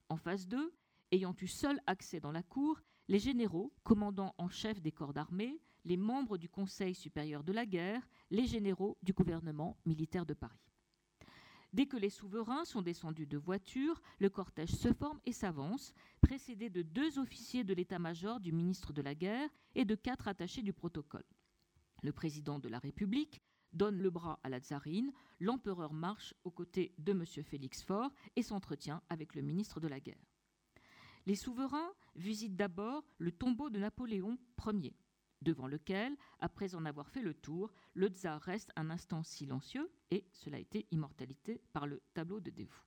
En 0.08 0.16
face 0.16 0.48
d'eux, 0.48 0.72
ayant 1.10 1.34
eu 1.40 1.46
seul 1.46 1.80
accès 1.86 2.20
dans 2.20 2.32
la 2.32 2.42
cour, 2.42 2.80
les 3.08 3.18
généraux, 3.18 3.72
commandants 3.82 4.34
en 4.38 4.48
chef 4.48 4.80
des 4.80 4.92
corps 4.92 5.12
d'armée, 5.12 5.60
les 5.84 5.96
membres 5.96 6.38
du 6.38 6.48
Conseil 6.48 6.94
supérieur 6.94 7.44
de 7.44 7.52
la 7.52 7.66
guerre, 7.66 8.08
les 8.30 8.46
généraux 8.46 8.96
du 9.02 9.12
gouvernement 9.12 9.76
militaire 9.84 10.24
de 10.26 10.34
Paris. 10.34 10.71
Dès 11.72 11.86
que 11.86 11.96
les 11.96 12.10
souverains 12.10 12.66
sont 12.66 12.82
descendus 12.82 13.26
de 13.26 13.38
voiture, 13.38 14.02
le 14.18 14.28
cortège 14.28 14.72
se 14.72 14.92
forme 14.92 15.20
et 15.24 15.32
s'avance, 15.32 15.94
précédé 16.20 16.68
de 16.68 16.82
deux 16.82 17.18
officiers 17.18 17.64
de 17.64 17.72
l'état-major 17.72 18.40
du 18.40 18.52
ministre 18.52 18.92
de 18.92 19.00
la 19.00 19.14
Guerre 19.14 19.48
et 19.74 19.86
de 19.86 19.94
quatre 19.94 20.28
attachés 20.28 20.62
du 20.62 20.74
protocole. 20.74 21.24
Le 22.02 22.12
président 22.12 22.58
de 22.58 22.68
la 22.68 22.78
République 22.78 23.40
donne 23.72 23.96
le 23.96 24.10
bras 24.10 24.38
à 24.42 24.50
la 24.50 24.60
tsarine, 24.60 25.12
l'empereur 25.40 25.94
marche 25.94 26.34
aux 26.44 26.50
côtés 26.50 26.92
de 26.98 27.12
M. 27.12 27.24
Félix 27.24 27.82
Faure 27.82 28.12
et 28.36 28.42
s'entretient 28.42 29.02
avec 29.08 29.34
le 29.34 29.40
ministre 29.40 29.80
de 29.80 29.88
la 29.88 29.98
Guerre. 29.98 30.22
Les 31.24 31.36
souverains 31.36 31.92
visitent 32.16 32.56
d'abord 32.56 33.02
le 33.16 33.32
tombeau 33.32 33.70
de 33.70 33.78
Napoléon 33.78 34.36
Ier, 34.66 34.94
devant 35.42 35.66
lequel, 35.66 36.16
après 36.38 36.74
en 36.74 36.84
avoir 36.84 37.08
fait 37.08 37.22
le 37.22 37.34
tour, 37.34 37.72
le 37.94 38.08
tsar 38.08 38.40
reste 38.40 38.70
un 38.76 38.90
instant 38.90 39.22
silencieux, 39.22 39.90
et 40.10 40.26
cela 40.32 40.56
a 40.56 40.60
été 40.60 40.86
immortalité 40.90 41.60
par 41.72 41.86
le 41.86 42.00
tableau 42.14 42.40
de 42.40 42.50
dévout. 42.50 42.84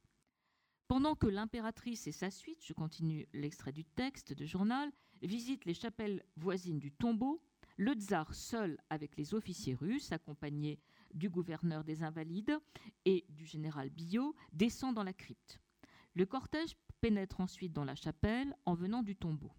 Pendant 0.88 1.15
que 1.15 1.28
l'impératrice 1.28 2.08
et 2.08 2.12
sa 2.12 2.30
suite, 2.30 2.63
je 2.63 2.74
continue 2.74 3.28
l'extrait 3.34 3.72
du 3.72 3.84
texte 3.84 4.34
de 4.34 4.46
journal, 4.46 4.91
visitent 5.22 5.65
les 5.65 5.74
chapelles 5.74 6.24
voisines 6.36 6.80
du 6.80 6.91
tombeau, 6.91 7.41
le 7.78 7.94
tsar 7.94 8.34
seul 8.34 8.78
avec 8.89 9.18
les 9.18 9.34
officiers 9.34 9.74
russes, 9.76 10.12
accompagnés 10.12 10.80
du 11.13 11.30
gouverneur 11.30 11.84
des 11.84 12.04
Invalides 12.04 12.60
et 13.06 13.26
du 13.30 13.46
général 13.46 13.89
Billot, 13.89 14.36
descend 14.54 14.96
dans 14.96 15.04
la 15.04 15.13
crypte. 15.13 15.60
Le 16.13 16.26
cortège 16.26 16.76
pénètre 17.02 17.41
ensuite 17.41 17.74
dans 17.74 17.84
la 17.84 17.96
chapelle 17.96 18.56
en 18.65 18.74
venant 18.74 19.04
du 19.04 19.15
tombeau. 19.15 19.52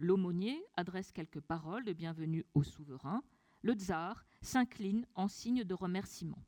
L'aumônier 0.00 0.64
adresse 0.76 1.10
quelques 1.10 1.40
paroles 1.40 1.84
de 1.84 1.92
bienvenue 1.92 2.46
au 2.54 2.62
souverain. 2.62 3.24
Le 3.62 3.72
tsar 3.72 4.24
s'incline 4.40 5.04
en 5.16 5.26
signe 5.26 5.64
de 5.64 5.74
remerciement. 5.74 6.38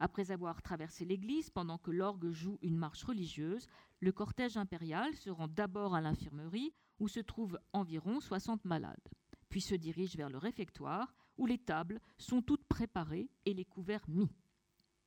Après 0.00 0.32
avoir 0.32 0.60
traversé 0.62 1.04
l'église 1.04 1.48
pendant 1.48 1.78
que 1.78 1.92
l'orgue 1.92 2.32
joue 2.32 2.58
une 2.62 2.76
marche 2.76 3.04
religieuse, 3.04 3.68
le 4.00 4.10
cortège 4.10 4.56
impérial 4.56 5.14
se 5.14 5.30
rend 5.30 5.46
d'abord 5.46 5.94
à 5.94 6.00
l'infirmerie 6.00 6.74
où 6.98 7.06
se 7.06 7.20
trouvent 7.20 7.60
environ 7.72 8.18
60 8.18 8.64
malades, 8.64 9.08
puis 9.48 9.60
se 9.60 9.76
dirige 9.76 10.16
vers 10.16 10.28
le 10.28 10.38
réfectoire 10.38 11.14
où 11.38 11.46
les 11.46 11.58
tables 11.58 12.00
sont 12.18 12.42
toutes 12.42 12.64
préparées 12.64 13.30
et 13.44 13.54
les 13.54 13.64
couverts 13.64 14.08
mis. 14.08 14.32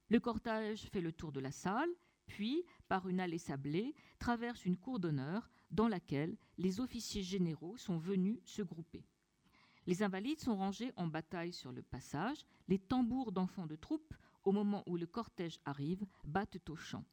Le 0.07 0.21
cortège 0.21 0.87
fait 0.93 1.01
le 1.01 1.11
tour 1.11 1.33
de 1.33 1.41
la 1.41 1.51
salle, 1.51 1.89
puis, 2.25 2.63
par 2.87 3.09
une 3.09 3.19
allée 3.19 3.37
sablée, 3.37 3.95
traverse 4.17 4.65
une 4.65 4.77
cour 4.77 4.99
d'honneur 4.99 5.49
dans 5.71 5.87
laquelle 5.87 6.37
les 6.57 6.79
officiers 6.79 7.23
généraux 7.23 7.77
sont 7.77 7.97
venus 7.97 8.39
se 8.45 8.61
grouper. 8.61 9.03
Les 9.85 10.03
invalides 10.03 10.39
sont 10.39 10.55
rangés 10.55 10.91
en 10.95 11.07
bataille 11.07 11.53
sur 11.53 11.71
le 11.71 11.81
passage, 11.81 12.45
les 12.67 12.79
tambours 12.79 13.31
d'enfants 13.31 13.67
de 13.67 13.75
troupe, 13.75 14.13
au 14.43 14.51
moment 14.51 14.83
où 14.87 14.97
le 14.97 15.07
cortège 15.07 15.59
arrive, 15.65 16.05
battent 16.23 16.69
au 16.69 16.75
champ. 16.75 17.03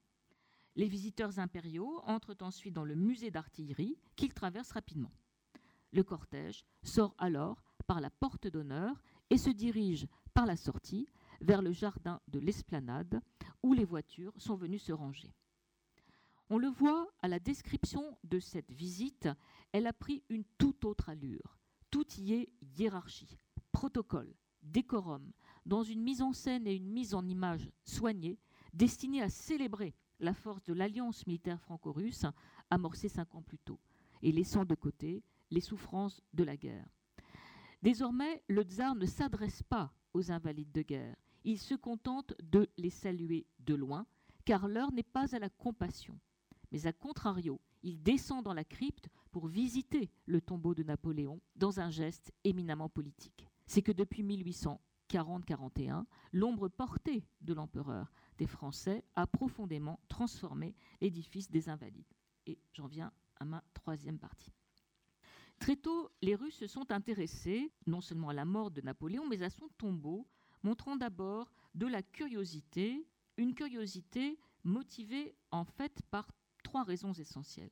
Les 0.75 0.88
visiteurs 0.88 1.38
impériaux 1.38 2.03
entrent 2.05 2.37
ensuite 2.40 2.75
dans 2.75 2.85
le 2.85 2.95
musée 2.95 3.31
d'artillerie 3.31 3.99
qu'ils 4.14 4.35
traversent 4.35 4.73
rapidement. 4.73 5.12
Le 5.92 6.03
cortège 6.03 6.64
sort 6.83 7.14
alors 7.16 7.62
par 7.87 8.01
la 8.01 8.11
porte 8.11 8.47
d'honneur 8.47 9.03
et 9.31 9.38
se 9.38 9.51
dirige 9.51 10.07
par 10.35 10.45
la 10.45 10.57
sortie 10.57 11.09
vers 11.40 11.62
le 11.62 11.73
jardin 11.73 12.21
de 12.29 12.38
l'esplanade 12.38 13.21
où 13.62 13.73
les 13.73 13.85
voitures 13.85 14.35
sont 14.37 14.55
venues 14.55 14.79
se 14.79 14.92
ranger. 14.92 15.33
On 16.49 16.59
le 16.59 16.69
voit 16.69 17.09
à 17.23 17.29
la 17.29 17.41
description 17.41 18.17
de 18.23 18.39
cette 18.39 18.71
visite, 18.71 19.29
elle 19.73 19.89
a 19.89 19.93
pris 19.93 20.23
une 20.29 20.45
toute 20.59 20.85
autre 20.85 21.09
allure. 21.09 21.59
Tout 21.91 22.07
y 22.19 22.35
est 22.35 22.53
hiérarchie, 22.79 23.37
protocole, 23.73 24.33
décorum, 24.63 25.33
dans 25.65 25.83
une 25.83 26.03
mise 26.03 26.23
en 26.23 26.33
scène 26.33 26.69
et 26.69 26.75
une 26.75 26.89
mise 26.89 27.15
en 27.15 27.27
image 27.27 27.69
soignée, 27.85 28.39
destinée 28.73 29.23
à 29.23 29.29
célébrer 29.29 29.97
la 30.21 30.35
force 30.35 30.63
de 30.65 30.73
l'alliance 30.73 31.27
militaire 31.27 31.61
franco-russe 31.61 32.27
amorcée 32.71 33.09
cinq 33.09 33.35
ans 33.35 33.43
plus 33.43 33.59
tôt, 33.59 33.81
et 34.23 34.31
laissant 34.31 34.65
de 34.65 34.77
côté 34.77 35.25
les 35.51 35.61
souffrances 35.61 36.23
de 36.33 36.45
la 36.45 36.57
guerre. 36.57 36.89
Désormais, 37.83 38.43
le 38.49 38.63
tsar 38.63 38.95
ne 38.95 39.07
s'adresse 39.07 39.65
pas 39.65 39.93
aux 40.15 40.31
invalides 40.31 40.73
de 40.73 40.83
guerre, 40.83 41.17
il 41.45 41.59
se 41.59 41.75
contente 41.75 42.35
de 42.41 42.69
les 42.77 42.91
saluer 42.91 43.47
de 43.59 43.75
loin, 43.75 44.07
car 44.45 44.69
l'heure 44.69 44.93
n'est 44.93 45.03
pas 45.03 45.35
à 45.35 45.41
la 45.41 45.49
compassion. 45.49 46.19
Mais 46.77 46.87
à 46.87 46.93
contrario, 46.93 47.59
il 47.83 48.03
descend 48.03 48.45
dans 48.45 48.53
la 48.53 48.62
crypte 48.62 49.09
pour 49.31 49.47
visiter 49.47 50.11
le 50.27 50.43
tombeau 50.43 50.75
de 50.75 50.83
Napoléon 50.83 51.41
dans 51.55 51.81
un 51.81 51.89
geste 51.89 52.35
éminemment 52.45 52.91
politique. 52.91 53.49
C'est 53.65 53.81
que 53.81 53.93
depuis 53.93 54.23
1840-41, 54.23 56.05
l'ombre 56.35 56.69
portée 56.69 57.25
de 57.41 57.55
l'empereur 57.55 58.12
des 58.37 58.47
Français 58.47 59.03
a 59.15 59.27
profondément 59.27 60.01
transformé 60.09 60.75
l'édifice 61.01 61.51
des 61.51 61.71
Invalides. 61.71 62.12
Et 62.45 62.59
j'en 62.75 62.89
viens 62.89 63.11
à 63.41 63.47
ma 63.47 63.65
troisième 63.73 64.19
partie. 64.19 64.53
Très 65.59 65.77
tôt, 65.77 66.11
les 66.21 66.35
Russes 66.35 66.59
se 66.59 66.67
sont 66.67 66.93
intéressés 66.93 67.73
non 67.87 68.03
seulement 68.03 68.29
à 68.29 68.35
la 68.35 68.45
mort 68.45 68.71
de 68.71 68.83
Napoléon, 68.83 69.27
mais 69.27 69.43
à 69.43 69.49
son 69.49 69.71
tombeau, 69.79 70.29
montrant 70.62 70.97
d'abord 70.97 71.51
de 71.75 71.87
la 71.87 72.03
curiosité, 72.03 73.09
une 73.39 73.55
curiosité 73.55 74.39
motivée 74.62 75.35
en 75.51 75.65
fait 75.65 76.03
par 76.11 76.29
trois 76.67 76.83
raisons 76.83 77.13
essentielles. 77.13 77.71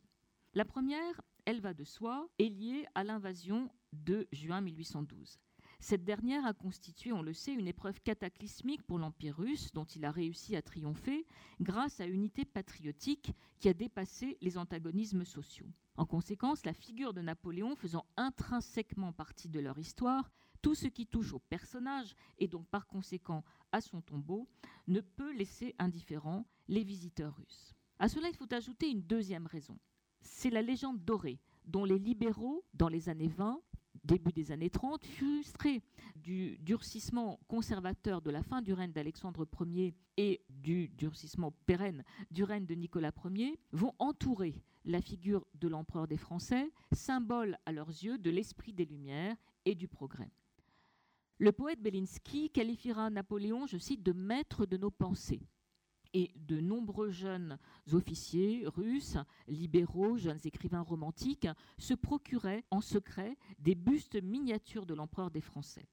La 0.54 0.64
première, 0.64 1.20
elle 1.46 1.60
va 1.60 1.74
de 1.74 1.82
soi, 1.82 2.28
est 2.38 2.48
liée 2.48 2.86
à 2.94 3.02
l'invasion 3.02 3.68
de 3.92 4.28
juin 4.30 4.60
1812. 4.60 5.40
Cette 5.80 6.04
dernière 6.04 6.46
a 6.46 6.54
constitué, 6.54 7.10
on 7.10 7.20
le 7.20 7.32
sait, 7.32 7.54
une 7.54 7.66
épreuve 7.66 8.00
cataclysmique 8.02 8.84
pour 8.84 9.00
l'Empire 9.00 9.36
russe 9.36 9.72
dont 9.72 9.84
il 9.84 10.04
a 10.04 10.12
réussi 10.12 10.54
à 10.54 10.62
triompher 10.62 11.26
grâce 11.60 11.98
à 11.98 12.04
une 12.04 12.20
unité 12.20 12.44
patriotique 12.44 13.32
qui 13.58 13.68
a 13.68 13.74
dépassé 13.74 14.38
les 14.40 14.56
antagonismes 14.56 15.24
sociaux. 15.24 15.72
En 15.96 16.06
conséquence, 16.06 16.64
la 16.64 16.72
figure 16.72 17.12
de 17.12 17.20
Napoléon 17.20 17.74
faisant 17.74 18.06
intrinsèquement 18.16 19.12
partie 19.12 19.48
de 19.48 19.58
leur 19.58 19.76
histoire, 19.76 20.30
tout 20.62 20.76
ce 20.76 20.86
qui 20.86 21.08
touche 21.08 21.32
au 21.32 21.40
personnage 21.40 22.14
et 22.38 22.46
donc 22.46 22.68
par 22.68 22.86
conséquent 22.86 23.42
à 23.72 23.80
son 23.80 24.00
tombeau 24.00 24.48
ne 24.86 25.00
peut 25.00 25.32
laisser 25.32 25.74
indifférents 25.80 26.46
les 26.68 26.84
visiteurs 26.84 27.34
russes. 27.36 27.74
À 27.98 28.08
cela, 28.08 28.28
il 28.28 28.36
faut 28.36 28.52
ajouter 28.52 28.90
une 28.90 29.02
deuxième 29.02 29.46
raison. 29.46 29.78
C'est 30.20 30.50
la 30.50 30.62
légende 30.62 31.04
dorée 31.04 31.38
dont 31.64 31.84
les 31.84 31.98
libéraux, 31.98 32.64
dans 32.74 32.88
les 32.88 33.08
années 33.08 33.28
20, 33.28 33.60
début 34.04 34.32
des 34.32 34.52
années 34.52 34.70
30, 34.70 35.04
frustrés 35.04 35.82
du 36.16 36.58
durcissement 36.58 37.40
conservateur 37.48 38.20
de 38.20 38.30
la 38.30 38.42
fin 38.42 38.62
du 38.62 38.72
règne 38.72 38.92
d'Alexandre 38.92 39.46
Ier 39.66 39.94
et 40.16 40.42
du 40.50 40.88
durcissement 40.88 41.52
pérenne 41.66 42.04
du 42.30 42.44
règne 42.44 42.66
de 42.66 42.74
Nicolas 42.74 43.12
Ier, 43.24 43.58
vont 43.72 43.94
entourer 43.98 44.62
la 44.84 45.00
figure 45.00 45.46
de 45.54 45.68
l'empereur 45.68 46.06
des 46.06 46.18
Français, 46.18 46.70
symbole 46.92 47.56
à 47.64 47.72
leurs 47.72 47.88
yeux 47.88 48.18
de 48.18 48.30
l'esprit 48.30 48.72
des 48.72 48.84
Lumières 48.84 49.36
et 49.64 49.74
du 49.74 49.88
progrès. 49.88 50.30
Le 51.38 51.52
poète 51.52 51.80
Belinsky 51.80 52.50
qualifiera 52.50 53.10
Napoléon, 53.10 53.66
je 53.66 53.78
cite, 53.78 54.02
de 54.02 54.12
maître 54.12 54.66
de 54.66 54.76
nos 54.76 54.90
pensées 54.90 55.40
et 56.14 56.30
de 56.36 56.60
nombreux 56.60 57.10
jeunes 57.10 57.58
officiers 57.92 58.64
russes, 58.66 59.18
libéraux, 59.48 60.16
jeunes 60.16 60.40
écrivains 60.44 60.80
romantiques, 60.80 61.48
se 61.76 61.92
procuraient 61.92 62.64
en 62.70 62.80
secret 62.80 63.36
des 63.58 63.74
bustes 63.74 64.22
miniatures 64.22 64.86
de 64.86 64.94
l'empereur 64.94 65.30
des 65.30 65.40
Français. 65.40 65.88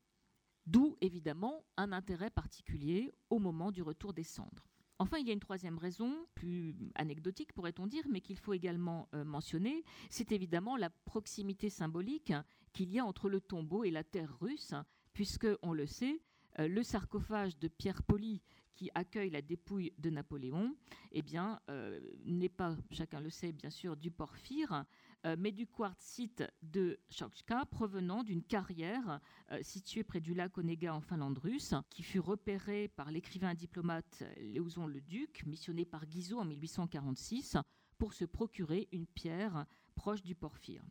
D'où 0.67 0.95
évidemment 1.01 1.65
un 1.75 1.91
intérêt 1.91 2.29
particulier 2.29 3.11
au 3.31 3.39
moment 3.39 3.71
du 3.71 3.81
retour 3.81 4.13
des 4.13 4.23
cendres. 4.23 4.67
Enfin, 4.99 5.17
il 5.17 5.25
y 5.25 5.31
a 5.31 5.33
une 5.33 5.39
troisième 5.39 5.79
raison, 5.79 6.27
plus 6.35 6.75
anecdotique 6.93 7.53
pourrait-on 7.53 7.87
dire, 7.87 8.03
mais 8.07 8.21
qu'il 8.21 8.37
faut 8.37 8.53
également 8.53 9.09
euh, 9.15 9.23
mentionner, 9.23 9.83
c'est 10.11 10.31
évidemment 10.31 10.77
la 10.77 10.91
proximité 10.91 11.71
symbolique 11.71 12.33
qu'il 12.71 12.91
y 12.91 12.99
a 12.99 13.05
entre 13.05 13.27
le 13.27 13.41
tombeau 13.41 13.83
et 13.83 13.89
la 13.89 14.03
terre 14.03 14.37
russe, 14.39 14.75
puisque, 15.13 15.47
on 15.63 15.73
le 15.73 15.87
sait, 15.87 16.21
euh, 16.59 16.67
le 16.67 16.83
sarcophage 16.83 17.57
de 17.57 17.67
Pierre 17.67 18.03
Poli 18.03 18.43
qui 18.81 18.89
accueille 18.95 19.29
la 19.29 19.43
dépouille 19.43 19.93
de 19.99 20.09
Napoléon, 20.09 20.75
eh 21.11 21.21
bien, 21.21 21.61
euh, 21.69 21.99
n'est 22.25 22.49
pas, 22.49 22.75
chacun 22.89 23.19
le 23.19 23.29
sait 23.29 23.51
bien 23.51 23.69
sûr, 23.69 23.95
du 23.95 24.09
porphyre, 24.09 24.85
euh, 25.27 25.35
mais 25.37 25.51
du 25.51 25.67
quartzite 25.67 26.43
de 26.63 26.97
Chokska 27.11 27.67
provenant 27.67 28.23
d'une 28.23 28.41
carrière 28.41 29.19
située 29.61 30.03
près 30.03 30.19
du 30.19 30.33
lac 30.33 30.57
Onega 30.57 30.95
en 30.95 30.99
Finlande 30.99 31.37
russe, 31.37 31.75
qui 31.91 32.01
fut 32.01 32.19
repérée 32.19 32.87
par 32.87 33.11
l'écrivain 33.11 33.53
diplomate 33.53 34.23
Léoson 34.37 34.87
le 34.87 34.99
Duc, 34.99 35.45
missionné 35.45 35.85
par 35.85 36.07
Guizot 36.07 36.39
en 36.39 36.45
1846, 36.45 37.57
pour 37.99 38.13
se 38.13 38.25
procurer 38.25 38.87
une 38.91 39.05
pierre 39.05 39.67
proche 39.93 40.23
du 40.23 40.33
porphyre. 40.33 40.81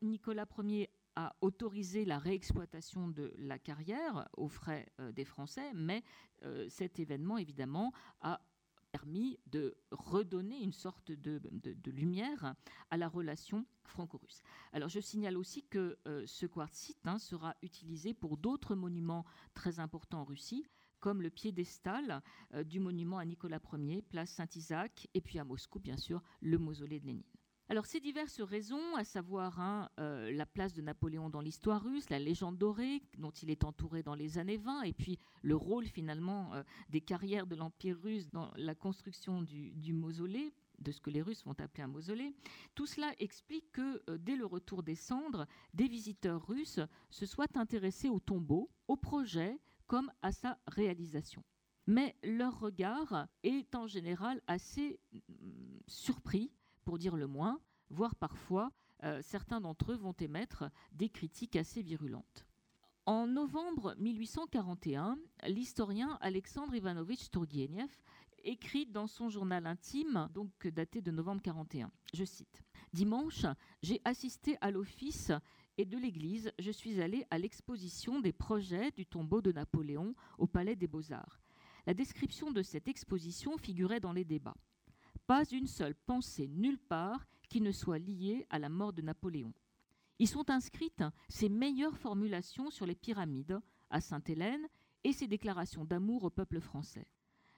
Nicolas 0.00 0.46
Ier 0.64 0.88
a 1.18 1.34
autorisé 1.40 2.04
la 2.04 2.20
réexploitation 2.20 3.08
de 3.08 3.34
la 3.38 3.58
carrière 3.58 4.28
aux 4.36 4.46
frais 4.46 4.86
euh, 5.00 5.10
des 5.10 5.24
Français, 5.24 5.72
mais 5.74 6.04
euh, 6.44 6.68
cet 6.68 7.00
événement, 7.00 7.38
évidemment, 7.38 7.92
a 8.20 8.40
permis 8.92 9.40
de 9.46 9.76
redonner 9.90 10.62
une 10.62 10.72
sorte 10.72 11.10
de, 11.10 11.40
lumière 11.90 12.54
à 12.90 12.96
la 12.96 13.08
relation 13.08 13.66
franco-russe. 13.82 14.42
Alors 14.72 14.88
je 14.88 15.00
signale 15.00 15.36
aussi 15.36 15.64
que 15.64 15.98
euh, 16.06 16.22
ce 16.24 16.46
quartzite 16.46 17.04
hein, 17.04 17.18
sera 17.18 17.56
utilisé 17.62 18.14
pour 18.14 18.36
d'autres 18.36 18.76
monuments 18.76 19.24
très 19.54 19.80
importants 19.80 20.20
en 20.20 20.24
Russie, 20.24 20.64
comme 21.00 21.20
le 21.20 21.30
piédestal 21.30 22.22
du 22.64 22.78
monument 22.78 23.18
à 23.18 23.24
Nicolas 23.24 23.60
Ier, 23.72 24.02
place 24.02 24.30
Saint-Isaac, 24.30 25.08
et 25.14 25.20
puis 25.20 25.40
à 25.40 25.44
Moscou, 25.44 25.80
bien 25.80 25.96
sûr, 25.96 26.22
le 26.40 26.58
mausolée 26.58 27.00
de 27.00 27.06
Lénine. 27.06 27.37
Alors 27.70 27.84
ces 27.84 28.00
diverses 28.00 28.40
raisons, 28.40 28.96
à 28.96 29.04
savoir 29.04 29.60
hein, 29.60 29.90
euh, 30.00 30.32
la 30.32 30.46
place 30.46 30.72
de 30.72 30.80
Napoléon 30.80 31.28
dans 31.28 31.42
l'histoire 31.42 31.84
russe, 31.84 32.08
la 32.08 32.18
légende 32.18 32.56
dorée 32.56 33.02
dont 33.18 33.30
il 33.30 33.50
est 33.50 33.62
entouré 33.62 34.02
dans 34.02 34.14
les 34.14 34.38
années 34.38 34.56
20, 34.56 34.84
et 34.84 34.94
puis 34.94 35.18
le 35.42 35.54
rôle 35.54 35.84
finalement 35.84 36.54
euh, 36.54 36.62
des 36.88 37.02
carrières 37.02 37.46
de 37.46 37.56
l'Empire 37.56 37.98
russe 38.02 38.30
dans 38.30 38.50
la 38.56 38.74
construction 38.74 39.42
du, 39.42 39.92
mausolée, 39.92 40.54
de 40.78 40.92
ce 40.92 41.00
que 41.02 41.10
les 41.10 41.20
Russes 41.20 41.44
vont 41.44 41.60
appeler 41.60 41.82
un 41.82 41.88
mausolée, 41.88 42.34
tout 42.74 42.86
cela 42.86 43.12
explique 43.18 43.70
que 43.72 44.02
euh, 44.08 44.16
dès 44.16 44.36
le 44.36 44.46
retour 44.46 44.82
des 44.82 44.94
cendres, 44.94 45.46
des 45.74 45.88
visiteurs 45.88 46.46
russes 46.46 46.80
se 47.10 47.26
soient 47.26 47.54
intéressés 47.54 48.08
au 48.08 48.18
tombeau, 48.18 48.70
au 48.86 48.96
projet 48.96 49.58
comme 49.86 50.10
à 50.22 50.32
sa 50.32 50.58
réalisation. 50.68 51.44
Mais 51.86 52.16
leur 52.22 52.60
regard 52.60 53.28
est 53.42 53.74
en 53.74 53.86
général 53.86 54.40
assez 54.46 54.98
mm, 55.12 55.20
surpris 55.86 56.50
pour 56.88 56.96
dire 56.96 57.16
le 57.16 57.26
moins, 57.26 57.60
voire 57.90 58.14
parfois 58.14 58.72
euh, 59.04 59.20
certains 59.20 59.60
d'entre 59.60 59.92
eux 59.92 59.96
vont 59.96 60.14
émettre 60.18 60.64
des 60.92 61.10
critiques 61.10 61.54
assez 61.54 61.82
virulentes. 61.82 62.46
En 63.04 63.26
novembre 63.26 63.94
1841, 63.98 65.18
l'historien 65.48 66.16
Alexandre 66.22 66.74
Ivanovitch 66.74 67.28
Turgenev 67.28 67.90
écrit 68.42 68.86
dans 68.86 69.06
son 69.06 69.28
journal 69.28 69.66
intime, 69.66 70.30
donc 70.32 70.66
daté 70.68 71.02
de 71.02 71.10
novembre 71.10 71.42
41, 71.42 71.90
je 72.14 72.24
cite 72.24 72.62
Dimanche, 72.94 73.44
j'ai 73.82 74.00
assisté 74.06 74.56
à 74.62 74.70
l'office 74.70 75.30
et 75.76 75.84
de 75.84 75.98
l'église, 75.98 76.52
je 76.58 76.70
suis 76.70 77.02
allé 77.02 77.26
à 77.30 77.36
l'exposition 77.36 78.18
des 78.18 78.32
projets 78.32 78.92
du 78.92 79.04
tombeau 79.04 79.42
de 79.42 79.52
Napoléon 79.52 80.14
au 80.38 80.46
Palais 80.46 80.74
des 80.74 80.88
Beaux-Arts. 80.88 81.42
La 81.86 81.92
description 81.92 82.50
de 82.50 82.62
cette 82.62 82.88
exposition 82.88 83.58
figurait 83.58 84.00
dans 84.00 84.14
les 84.14 84.24
débats. 84.24 84.56
Pas 85.28 85.44
une 85.52 85.66
seule 85.66 85.94
pensée 85.94 86.48
nulle 86.48 86.78
part 86.78 87.26
qui 87.50 87.60
ne 87.60 87.70
soit 87.70 87.98
liée 87.98 88.46
à 88.48 88.58
la 88.58 88.70
mort 88.70 88.94
de 88.94 89.02
Napoléon. 89.02 89.52
Y 90.18 90.26
sont 90.26 90.48
inscrites 90.48 91.04
ses 91.28 91.50
meilleures 91.50 91.98
formulations 91.98 92.70
sur 92.70 92.86
les 92.86 92.94
pyramides 92.94 93.60
à 93.90 94.00
Sainte-Hélène 94.00 94.66
et 95.04 95.12
ses 95.12 95.26
déclarations 95.26 95.84
d'amour 95.84 96.24
au 96.24 96.30
peuple 96.30 96.60
français. 96.60 97.06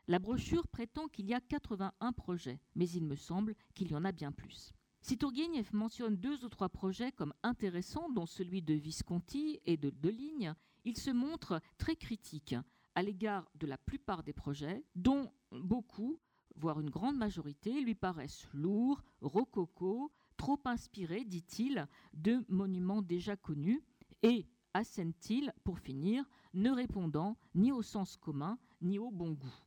La 0.09 0.19
brochure 0.19 0.67
prétend 0.67 1.07
qu'il 1.07 1.27
y 1.27 1.33
a 1.33 1.41
81 1.41 2.13
projets, 2.13 2.59
mais 2.75 2.91
il 2.91 3.05
me 3.05 3.15
semble 3.15 3.55
qu'il 3.77 3.93
y 3.93 3.95
en 3.95 4.05
a 4.05 4.11
bien 4.11 4.33
plus. 4.33 4.73
Si 5.01 5.17
Tourguenieff 5.17 5.73
mentionne 5.73 6.17
deux 6.17 6.45
ou 6.45 6.49
trois 6.49 6.71
projets 6.71 7.13
comme 7.13 7.35
intéressants, 7.45 8.11
dont 8.11 8.27
celui 8.27 8.63
de 8.63 8.75
Visconti 8.75 9.61
et 9.65 9.77
de 9.77 9.91
Deligne, 9.91 10.55
il 10.85 10.99
se 10.99 11.13
montre 11.13 11.61
très 11.79 11.95
critique 11.95 12.57
à 12.97 13.03
l'égard 13.05 13.49
de 13.55 13.69
la 13.69 13.79
plupart 13.79 14.25
des 14.25 14.33
projets, 14.33 14.85
dont 14.97 15.33
beaucoup 15.53 16.19
voire 16.61 16.81
une 16.81 16.91
grande 16.91 17.17
majorité, 17.17 17.81
lui 17.81 17.95
paraissent 17.95 18.47
lourds, 18.53 19.03
rococo, 19.21 20.13
trop 20.37 20.61
inspirés, 20.65 21.25
dit-il, 21.25 21.87
de 22.15 22.45
monuments 22.49 23.03
déjà 23.03 23.37
connus, 23.37 23.83
et, 24.23 24.47
assène-t-il, 24.75 25.53
pour 25.65 25.79
finir, 25.79 26.25
ne 26.55 26.71
répondant 26.71 27.37
ni 27.55 27.73
au 27.73 27.83
sens 27.83 28.17
commun, 28.17 28.59
ni 28.83 28.99
au 28.99 29.11
bon 29.11 29.33
goût. 29.33 29.65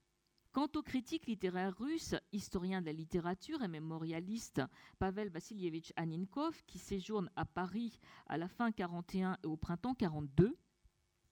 Quant 0.52 0.70
au 0.76 0.84
critique 0.84 1.26
littéraire 1.26 1.76
russe, 1.80 2.14
historien 2.32 2.80
de 2.80 2.86
la 2.86 2.94
littérature 2.94 3.64
et 3.64 3.68
mémorialiste 3.68 4.62
Pavel 5.00 5.30
Vassilievitch 5.30 5.92
Aninkov, 5.96 6.64
qui 6.68 6.78
séjourne 6.78 7.30
à 7.36 7.44
Paris 7.44 8.00
à 8.28 8.38
la 8.38 8.48
fin 8.48 8.72
41 8.72 9.40
et 9.44 9.48
au 9.48 9.58
printemps 9.58 9.96
42, 9.96 10.56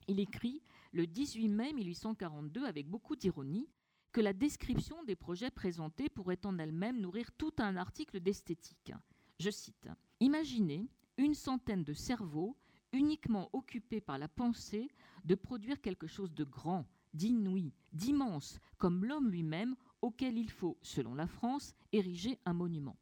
il 0.08 0.20
écrit 0.20 0.64
le 0.92 1.06
18 1.06 1.50
mai 1.50 1.72
1842 1.74 2.66
avec 2.66 2.90
beaucoup 2.90 3.16
d'ironie 3.16 3.70
que 4.12 4.22
la 4.22 4.34
description 4.34 5.04
des 5.04 5.16
projets 5.16 5.52
présentés 5.52 6.10
pourrait 6.10 6.46
en 6.46 6.58
elle-même 6.60 7.00
nourrir 7.00 7.32
tout 7.34 7.54
un 7.60 7.78
article 7.78 8.20
d'esthétique. 8.20 8.94
Je 9.40 9.50
cite 9.50 9.88
Imaginez 10.20 10.90
une 11.18 11.34
centaine 11.34 11.84
de 11.84 11.94
cerveaux 11.94 12.58
uniquement 12.94 13.50
occupés 13.54 14.02
par 14.02 14.18
la 14.18 14.28
pensée 14.28 14.90
de 15.24 15.36
produire 15.36 15.82
quelque 15.82 16.08
chose 16.08 16.34
de 16.34 16.44
grand, 16.44 16.86
d'inouï, 17.14 17.74
d'immense, 17.94 18.60
comme 18.78 19.06
l'homme 19.06 19.30
lui-même 19.30 19.76
auquel 20.02 20.38
il 20.38 20.50
faut, 20.50 20.78
selon 20.82 21.16
la 21.16 21.28
France, 21.28 21.74
ériger 21.92 22.40
un 22.46 22.54
monument. 22.54 22.98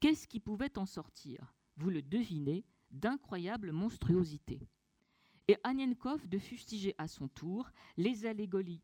Qu'est-ce 0.00 0.28
qui 0.28 0.40
pouvait 0.40 0.78
en 0.78 0.86
sortir? 0.86 1.54
Vous 1.76 1.90
le 1.90 2.02
devinez, 2.02 2.64
d'incroyables 2.90 3.72
monstruosités 3.72 4.68
et 5.48 5.56
Anienkov 5.62 6.26
de 6.28 6.38
fustiger 6.38 6.94
à 6.98 7.06
son 7.08 7.28
tour 7.28 7.70
les 7.96 8.26
allégories, 8.26 8.82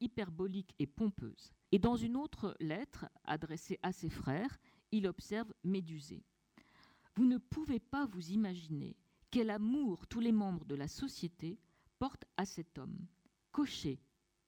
hyperboliques 0.00 0.74
et 0.78 0.86
pompeuses. 0.86 1.52
Et 1.72 1.78
dans 1.78 1.96
une 1.96 2.16
autre 2.16 2.56
lettre 2.60 3.06
adressée 3.24 3.78
à 3.82 3.92
ses 3.92 4.10
frères, 4.10 4.58
il 4.92 5.06
observe 5.06 5.52
Médusée. 5.64 6.22
Vous 7.16 7.24
ne 7.24 7.38
pouvez 7.38 7.80
pas 7.80 8.06
vous 8.06 8.30
imaginer 8.30 8.96
quel 9.30 9.50
amour 9.50 10.06
tous 10.06 10.20
les 10.20 10.32
membres 10.32 10.64
de 10.64 10.74
la 10.74 10.88
société 10.88 11.58
portent 11.98 12.26
à 12.36 12.44
cet 12.44 12.78
homme. 12.78 13.06
Cocher, 13.50 14.00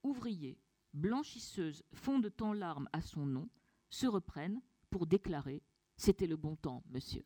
ouvriers, 0.02 0.58
blanchisseuses 0.92 1.82
fondent 1.92 2.32
en 2.40 2.52
larmes 2.52 2.88
à 2.92 3.00
son 3.00 3.26
nom, 3.26 3.48
se 3.90 4.06
reprennent 4.06 4.60
pour 4.90 5.06
déclarer 5.06 5.62
C'était 5.96 6.26
le 6.26 6.36
bon 6.36 6.56
temps, 6.56 6.82
monsieur. 6.90 7.24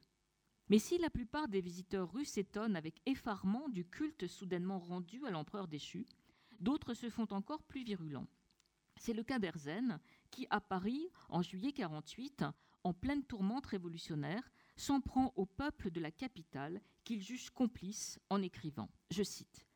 Mais 0.71 0.79
si 0.79 0.99
la 0.99 1.11
plupart 1.11 1.49
des 1.49 1.61
visiteurs 1.61 2.13
russes 2.13 2.31
s'étonnent 2.31 2.77
avec 2.77 3.03
effarement 3.05 3.69
du 3.69 3.85
culte 3.85 4.29
soudainement 4.29 4.79
rendu 4.79 5.27
à 5.27 5.31
l'empereur 5.33 5.67
déchu, 5.67 6.07
d'autres 6.61 6.95
se 6.95 7.11
font 7.11 7.27
encore 7.33 7.65
plus 7.65 7.83
virulents. 7.83 8.29
C'est 8.97 9.13
le 9.13 9.25
cas 9.25 9.41
d'Erzen, 9.41 9.99
qui, 10.31 10.47
à 10.49 10.61
Paris, 10.61 11.09
en 11.29 11.43
juillet 11.43 11.73
48, 11.73 12.45
en 12.85 12.93
pleine 12.95 13.25
tourmente 13.25 13.67
révolutionnaire, 13.67 14.49
s'en 14.77 15.01
prend 15.01 15.33
au 15.35 15.45
peuple 15.45 15.91
de 15.91 15.99
la 15.99 16.13
capitale 16.13 16.81
qu'il 17.03 17.21
juge 17.21 17.51
complice 17.51 18.21
en 18.31 18.41
écrivant, 18.41 18.89
je 19.11 19.25
cite, 19.25 19.67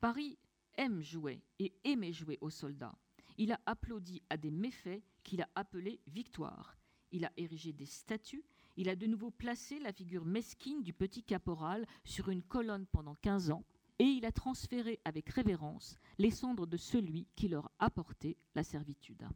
Paris 0.00 0.38
aime 0.76 1.02
jouer 1.02 1.42
et 1.58 1.74
aimait 1.82 2.12
jouer 2.12 2.38
aux 2.40 2.50
soldats. 2.50 2.96
Il 3.38 3.50
a 3.50 3.60
applaudi 3.66 4.22
à 4.30 4.36
des 4.36 4.52
méfaits 4.52 5.02
qu'il 5.24 5.42
a 5.42 5.48
appelés 5.56 6.00
victoires. 6.06 6.78
Il 7.10 7.24
a 7.24 7.32
érigé 7.36 7.72
des 7.72 7.86
statues 7.86 8.44
il 8.76 8.88
a 8.88 8.96
de 8.96 9.06
nouveau 9.06 9.30
placé 9.30 9.78
la 9.78 9.92
figure 9.92 10.24
mesquine 10.24 10.82
du 10.82 10.92
petit 10.92 11.22
caporal 11.22 11.86
sur 12.04 12.28
une 12.28 12.42
colonne 12.42 12.86
pendant 12.86 13.14
15 13.16 13.50
ans, 13.50 13.64
et 13.98 14.04
il 14.04 14.24
a 14.24 14.32
transféré 14.32 15.00
avec 15.04 15.28
révérence 15.28 15.98
les 16.18 16.30
cendres 16.30 16.66
de 16.66 16.76
celui 16.76 17.28
qui 17.36 17.48
leur 17.48 17.70
apportait 17.78 18.36
la 18.54 18.64
servitude. 18.64 19.26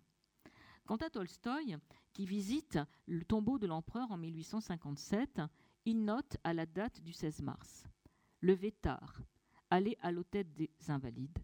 Quant 0.86 0.96
à 0.96 1.10
Tolstoï, 1.10 1.76
qui 2.12 2.26
visite 2.26 2.78
le 3.06 3.24
tombeau 3.24 3.58
de 3.58 3.66
l'empereur 3.66 4.10
en 4.10 4.16
1857, 4.16 5.42
il 5.84 6.04
note 6.04 6.36
à 6.44 6.54
la 6.54 6.66
date 6.66 7.00
du 7.00 7.12
16 7.12 7.42
mars 7.42 7.86
Levé 8.40 8.72
tard, 8.72 9.20
aller 9.70 9.96
à 10.00 10.12
l'hôtel 10.12 10.52
des 10.54 10.70
Invalides, 10.88 11.38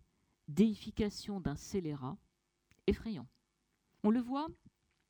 déification 0.48 1.40
d'un 1.40 1.56
scélérat, 1.56 2.16
effrayant. 2.86 3.26
On 4.02 4.10
le 4.10 4.20
voit, 4.20 4.48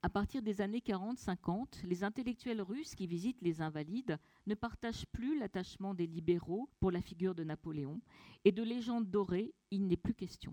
à 0.04 0.10
partir 0.10 0.42
des 0.42 0.60
années 0.60 0.82
40-50, 0.86 1.86
les 1.86 2.04
intellectuels 2.04 2.60
russes 2.60 2.94
qui 2.94 3.06
visitent 3.06 3.40
les 3.40 3.62
invalides 3.62 4.18
ne 4.46 4.54
partagent 4.54 5.06
plus 5.06 5.38
l'attachement 5.38 5.94
des 5.94 6.06
libéraux 6.06 6.68
pour 6.78 6.90
la 6.90 7.00
figure 7.00 7.34
de 7.34 7.42
Napoléon, 7.42 8.02
et 8.44 8.52
de 8.52 8.62
légende 8.62 9.08
dorée, 9.10 9.54
il 9.70 9.86
n'est 9.86 9.96
plus 9.96 10.12
question. 10.12 10.52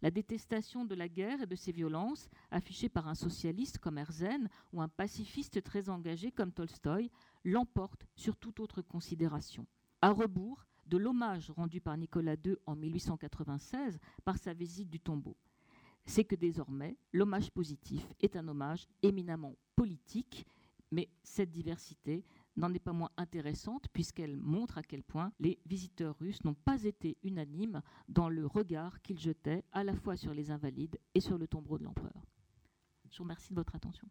La 0.00 0.10
détestation 0.10 0.86
de 0.86 0.94
la 0.94 1.10
guerre 1.10 1.42
et 1.42 1.46
de 1.46 1.54
ses 1.54 1.72
violences, 1.72 2.30
affichée 2.50 2.88
par 2.88 3.06
un 3.06 3.14
socialiste 3.14 3.76
comme 3.76 3.98
Herzen 3.98 4.48
ou 4.72 4.80
un 4.80 4.88
pacifiste 4.88 5.62
très 5.62 5.90
engagé 5.90 6.32
comme 6.32 6.52
Tolstoï, 6.52 7.10
l'emporte 7.44 8.06
sur 8.14 8.34
toute 8.34 8.60
autre 8.60 8.80
considération. 8.80 9.66
À 10.00 10.10
rebours 10.10 10.64
de 10.86 10.96
l'hommage 10.96 11.50
rendu 11.50 11.82
par 11.82 11.98
Nicolas 11.98 12.36
II 12.42 12.56
en 12.64 12.74
1896 12.74 13.98
par 14.24 14.38
sa 14.38 14.54
visite 14.54 14.88
du 14.88 15.00
tombeau. 15.00 15.36
C'est 16.06 16.24
que 16.24 16.36
désormais, 16.36 16.96
l'hommage 17.12 17.50
positif 17.50 18.06
est 18.20 18.36
un 18.36 18.46
hommage 18.48 18.86
éminemment 19.02 19.56
politique, 19.74 20.46
mais 20.92 21.10
cette 21.24 21.50
diversité 21.50 22.24
n'en 22.56 22.72
est 22.72 22.78
pas 22.78 22.92
moins 22.92 23.10
intéressante 23.16 23.88
puisqu'elle 23.92 24.36
montre 24.36 24.78
à 24.78 24.82
quel 24.82 25.02
point 25.02 25.32
les 25.40 25.58
visiteurs 25.66 26.16
russes 26.18 26.42
n'ont 26.44 26.54
pas 26.54 26.84
été 26.84 27.18
unanimes 27.22 27.82
dans 28.08 28.28
le 28.28 28.46
regard 28.46 29.02
qu'ils 29.02 29.18
jetaient 29.18 29.64
à 29.72 29.84
la 29.84 29.94
fois 29.94 30.16
sur 30.16 30.32
les 30.32 30.50
invalides 30.50 30.98
et 31.14 31.20
sur 31.20 31.38
le 31.38 31.48
tombeau 31.48 31.76
de 31.76 31.84
l'empereur. 31.84 32.24
Je 33.10 33.18
vous 33.18 33.24
remercie 33.24 33.50
de 33.50 33.56
votre 33.56 33.74
attention. 33.74 34.08